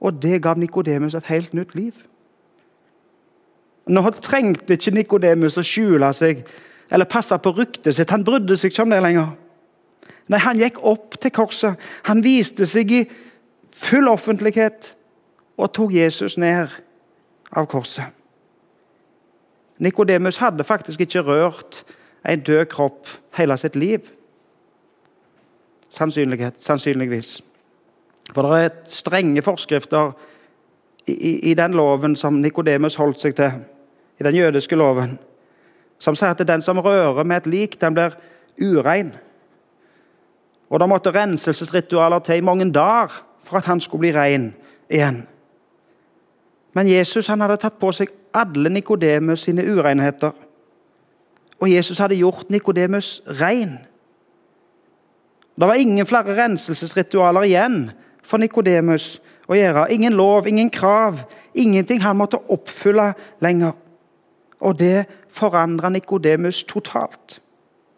Og 0.00 0.22
det 0.22 0.42
gav 0.42 0.58
Nikodemus 0.58 1.14
et 1.14 1.24
helt 1.24 1.54
nytt 1.54 1.74
liv. 1.74 1.92
Nå 3.86 4.02
trengte 4.22 4.74
ikke 4.74 4.94
Nikodemus 4.94 5.58
å 5.60 5.64
skjule 5.66 6.08
seg 6.16 6.42
eller 6.90 7.06
passe 7.10 7.36
på 7.38 7.52
ryktet 7.54 7.94
sitt. 7.94 8.10
Han 8.10 8.24
brydde 8.26 8.56
seg 8.58 8.72
ikke 8.72 8.86
om 8.86 8.94
det 8.94 9.02
lenger. 9.02 9.32
Nei, 10.26 10.38
Han 10.42 10.58
gikk 10.58 10.80
opp 10.82 11.18
til 11.22 11.30
korset. 11.30 11.78
Han 12.06 12.22
viste 12.24 12.66
seg 12.66 12.92
i 12.92 13.04
full 13.70 14.08
offentlighet 14.08 14.94
og 15.56 15.72
tok 15.74 15.94
Jesus 15.94 16.36
ned 16.38 16.72
av 17.52 17.66
korset. 17.70 18.10
Nikodemus 19.78 20.40
hadde 20.40 20.64
faktisk 20.64 21.00
ikke 21.04 21.22
rørt 21.22 21.84
en 22.26 22.40
død 22.40 22.64
kropp 22.72 23.08
hele 23.36 23.58
sitt 23.58 23.76
liv. 23.76 24.00
Sannsynligvis. 25.90 27.42
For 28.34 28.42
det 28.42 28.64
er 28.64 28.74
strenge 28.90 29.42
forskrifter 29.42 30.12
i, 31.06 31.12
i, 31.12 31.32
i 31.50 31.54
den 31.54 31.76
loven 31.76 32.16
som 32.16 32.40
Nikodemus 32.42 32.96
holdt 32.98 33.20
seg 33.22 33.36
til, 33.38 33.60
i 34.20 34.24
den 34.24 34.36
jødiske 34.36 34.76
loven, 34.76 35.18
som 35.98 36.16
sier 36.16 36.34
at 36.34 36.48
den 36.48 36.62
som 36.62 36.78
rører 36.78 37.24
med 37.24 37.36
et 37.36 37.46
lik, 37.46 37.80
den 37.80 37.94
blir 37.94 38.16
urein. 38.60 39.12
Og 40.70 40.80
det 40.80 40.88
måtte 40.88 41.14
renselsesritualer 41.14 42.18
til 42.18 42.40
i 42.40 42.44
mange 42.44 42.72
dager 42.72 43.22
for 43.42 43.56
at 43.56 43.64
han 43.64 43.80
skulle 43.80 44.00
bli 44.08 44.14
rein 44.16 44.54
igjen. 44.90 45.26
Men 46.74 46.88
Jesus 46.88 47.26
han 47.26 47.40
hadde 47.40 47.56
tatt 47.56 47.78
på 47.80 47.92
seg 47.94 48.10
alle 48.36 48.68
Nikodemus 48.68 49.46
sine 49.46 49.64
urenheter. 49.64 50.34
Og 51.60 51.70
Jesus 51.72 51.98
hadde 51.98 52.18
gjort 52.18 52.50
Nikodemus 52.50 53.22
rein. 53.40 53.78
Det 55.56 55.68
var 55.68 55.74
ingen 55.80 56.06
flere 56.06 56.36
renselsesritualer 56.36 57.46
igjen 57.48 57.78
for 58.22 58.42
Nikodemus 58.42 59.16
å 59.48 59.56
gjøre. 59.56 59.86
Ingen 59.94 60.18
lov, 60.18 60.48
ingen 60.50 60.68
krav, 60.70 61.22
ingenting 61.54 62.02
han 62.04 62.18
måtte 62.18 62.42
oppfylle 62.52 63.14
lenger. 63.40 63.72
Og 64.60 64.78
det 64.78 65.06
forandra 65.32 65.90
Nikodemus 65.92 66.62
totalt. 66.68 67.40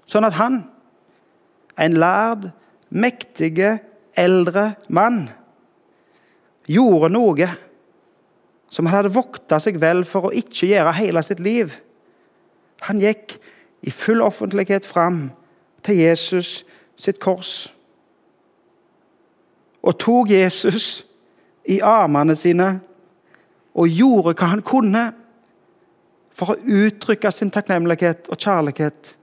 Sånn 0.08 0.26
at 0.26 0.38
han, 0.38 0.62
en 1.78 1.98
lærd, 2.00 2.50
mektige, 2.90 3.78
eldre 4.18 4.72
mann, 4.88 5.28
gjorde 6.68 7.12
noe 7.12 7.48
som 8.68 8.88
han 8.88 8.98
hadde 8.98 9.14
vokta 9.14 9.60
seg 9.62 9.78
vel 9.80 10.02
for 10.08 10.28
å 10.28 10.34
ikke 10.34 10.68
gjøre 10.68 10.96
hele 10.98 11.22
sitt 11.24 11.40
liv. 11.40 11.72
Han 12.88 13.00
gikk 13.00 13.38
i 13.86 13.94
full 13.94 14.20
offentlighet 14.24 14.86
fram 14.88 15.28
til 15.86 16.02
Jesus 16.02 16.64
sitt 16.98 17.20
kors 17.22 17.68
og 19.88 19.98
tok 20.02 20.30
Jesus 20.30 21.04
i 21.68 21.78
armene 21.84 22.34
sine 22.36 22.68
og 23.78 23.88
gjorde 23.88 24.34
hva 24.34 24.50
han 24.52 24.64
kunne 24.66 25.04
for 26.38 26.54
å 26.54 26.84
uttrykke 26.86 27.32
sin 27.34 27.50
takknemlighet 27.50 28.28
og 28.30 28.38
kjærlighet 28.38 29.16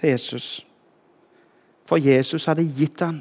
til 0.00 0.08
Jesus. 0.08 0.66
For 1.84 2.00
Jesus 2.00 2.48
hadde 2.48 2.64
gitt 2.64 3.04
ham 3.04 3.20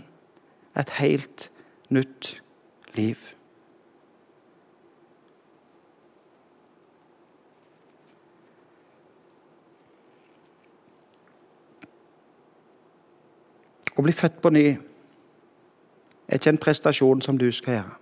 et 0.80 0.90
helt 1.02 1.50
nytt 1.92 2.38
liv. 2.96 3.20
Å 13.94 14.02
bli 14.02 14.16
født 14.16 14.40
på 14.42 14.50
ny 14.56 14.66
er 14.74 16.40
ikke 16.40 16.56
en 16.56 16.64
prestasjon 16.64 17.22
som 17.22 17.38
du 17.38 17.50
skal 17.52 17.76
gjøre. 17.76 17.96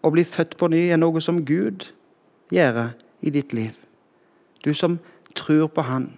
Å 0.00 0.10
bli 0.14 0.24
født 0.24 0.54
på 0.56 0.70
ny 0.72 0.86
er 0.94 0.96
noe 0.96 1.20
som 1.20 1.42
Gud 1.44 1.90
gjør 2.54 2.94
i 3.20 3.30
ditt 3.30 3.52
liv. 3.52 3.76
Du 4.64 4.74
som 4.74 4.98
tror 5.34 5.68
på 5.68 5.82
Han. 5.82 6.10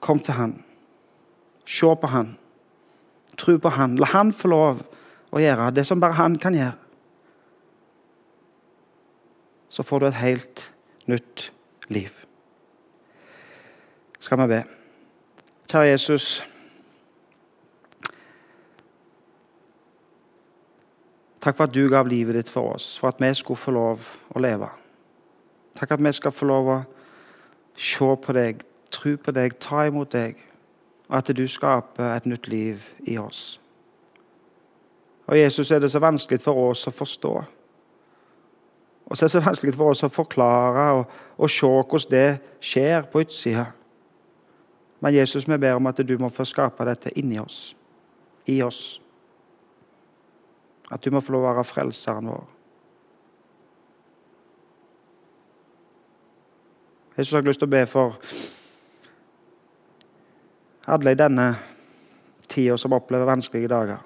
Kom 0.00 0.20
til 0.20 0.34
Han. 0.34 0.64
Se 1.66 1.94
på 2.00 2.06
Han. 2.06 2.36
Tro 3.36 3.58
på 3.58 3.68
Han. 3.68 3.96
La 3.96 4.06
Han 4.06 4.32
få 4.32 4.48
lov 4.48 4.86
å 5.32 5.42
gjøre 5.42 5.70
det 5.74 5.86
som 5.86 6.00
bare 6.00 6.18
Han 6.18 6.38
kan 6.38 6.54
gjøre. 6.54 6.76
Så 9.68 9.82
får 9.82 10.00
du 10.00 10.06
et 10.06 10.22
helt 10.22 10.70
nytt 11.06 11.50
liv 11.88 12.18
skal 14.28 14.40
vi 14.42 14.46
be. 14.46 14.62
Kjære 15.70 15.90
Jesus. 15.92 16.24
Takk 21.40 21.56
for 21.56 21.64
at 21.64 21.74
du 21.74 21.88
gav 21.88 22.06
livet 22.06 22.34
ditt 22.34 22.50
for 22.50 22.74
oss, 22.74 22.96
for 22.98 23.08
at 23.08 23.20
vi 23.20 23.30
skulle 23.34 23.60
få 23.60 23.70
lov 23.70 24.06
å 24.34 24.42
leve. 24.42 24.68
Takk 25.78 25.94
at 25.94 26.02
vi 26.02 26.12
skal 26.12 26.34
få 26.34 26.48
lov 26.50 26.70
å 26.72 26.78
se 27.78 28.08
på 28.24 28.34
deg, 28.34 28.64
tro 28.90 29.14
på 29.16 29.34
deg, 29.34 29.54
ta 29.62 29.86
imot 29.86 30.12
deg, 30.12 30.40
og 31.08 31.20
at 31.20 31.30
du 31.36 31.46
skaper 31.48 32.16
et 32.16 32.26
nytt 32.26 32.48
liv 32.50 32.82
i 33.06 33.18
oss. 33.18 33.60
Og 35.28 35.38
Jesus 35.38 35.70
er 35.70 35.78
det 35.78 35.90
så 35.92 36.00
vanskelig 36.00 36.40
for 36.42 36.70
oss 36.70 36.86
å 36.88 36.90
forstå. 36.90 37.32
Og 39.08 39.16
så 39.16 39.24
er 39.24 39.28
det 39.28 39.32
så 39.32 39.44
vanskelig 39.44 39.74
for 39.76 39.92
oss 39.92 40.04
å 40.04 40.12
forklare 40.12 40.86
og, 40.98 41.18
og 41.38 41.50
se 41.52 41.68
hvordan 41.68 42.12
det 42.12 42.28
skjer 42.60 43.06
på 43.12 43.22
utsida. 43.24 43.66
Men 45.00 45.14
Jesus, 45.14 45.46
vi 45.48 45.58
ber 45.58 45.78
om 45.78 45.86
at 45.86 46.00
du 46.02 46.16
må 46.18 46.28
få 46.34 46.44
skape 46.48 46.84
dette 46.88 47.12
inni 47.20 47.38
oss, 47.38 47.76
i 48.46 48.58
oss. 48.62 48.98
At 50.90 51.04
du 51.04 51.10
må 51.10 51.20
få 51.20 51.34
lov 51.34 51.44
å 51.44 51.50
være 51.50 51.64
frelseren 51.68 52.30
vår. 52.30 52.46
Jeg 57.18 57.26
har 57.32 57.42
lyst 57.42 57.58
til 57.58 57.66
å 57.66 57.72
be 57.72 57.82
for 57.90 58.14
alle 60.88 61.12
i 61.12 61.18
denne 61.18 61.48
tida 62.48 62.76
som 62.78 62.94
opplever 62.94 63.26
vanskelige 63.28 63.72
dager. 63.72 64.04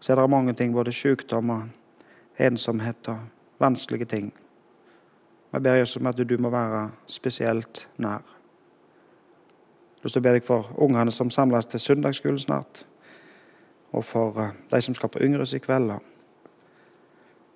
Så 0.00 0.12
er 0.12 0.18
det 0.18 0.30
mange 0.30 0.54
ting, 0.58 0.72
både 0.74 0.92
sykdom 0.92 1.52
og 1.54 2.40
ensomhet 2.40 3.12
og 3.12 3.60
vanskelige 3.62 4.08
ting. 4.08 4.32
Jeg 5.52 5.62
ber 5.62 5.76
Jesus 5.78 6.00
om 6.00 6.08
at 6.08 6.18
du 6.18 6.38
må 6.40 6.50
være 6.50 6.88
spesielt 7.06 7.86
nær 8.00 8.24
lyst 10.02 10.16
til 10.16 10.22
å 10.22 10.24
be 10.24 10.34
deg 10.34 10.46
for 10.46 10.70
ungene 10.82 11.12
som 11.14 11.30
samles 11.30 11.68
til 11.70 11.82
søndagsskolen 11.82 12.40
snart. 12.42 12.82
Og 13.92 14.04
for 14.04 14.40
eh, 14.40 14.54
de 14.70 14.82
som 14.82 14.94
skal 14.94 15.12
på 15.12 15.22
Yngres 15.22 15.54
i 15.54 15.58
kveld. 15.58 15.90
og 15.90 16.02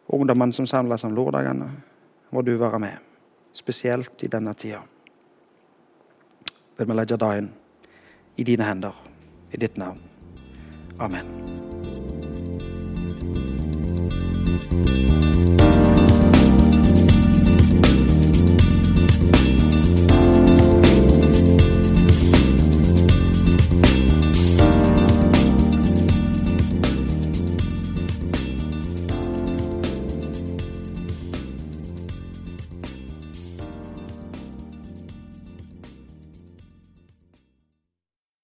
Ungdommene 0.09 0.53
som 0.53 0.67
samles 0.67 1.05
om 1.05 1.15
lørdagene. 1.15 1.71
Må 2.31 2.43
du 2.43 2.57
være 2.57 2.79
med, 2.79 2.97
spesielt 3.53 4.23
i 4.23 4.27
denne 4.27 4.55
tida. 4.55 4.83
Vil 6.79 6.89
vi 6.89 6.95
legge 6.95 7.17
dagen 7.17 7.53
i 8.37 8.45
dine 8.45 8.65
hender, 8.65 9.03
i 9.53 9.57
ditt 9.57 9.77
navn. 9.77 10.01
Amen. 10.99 11.56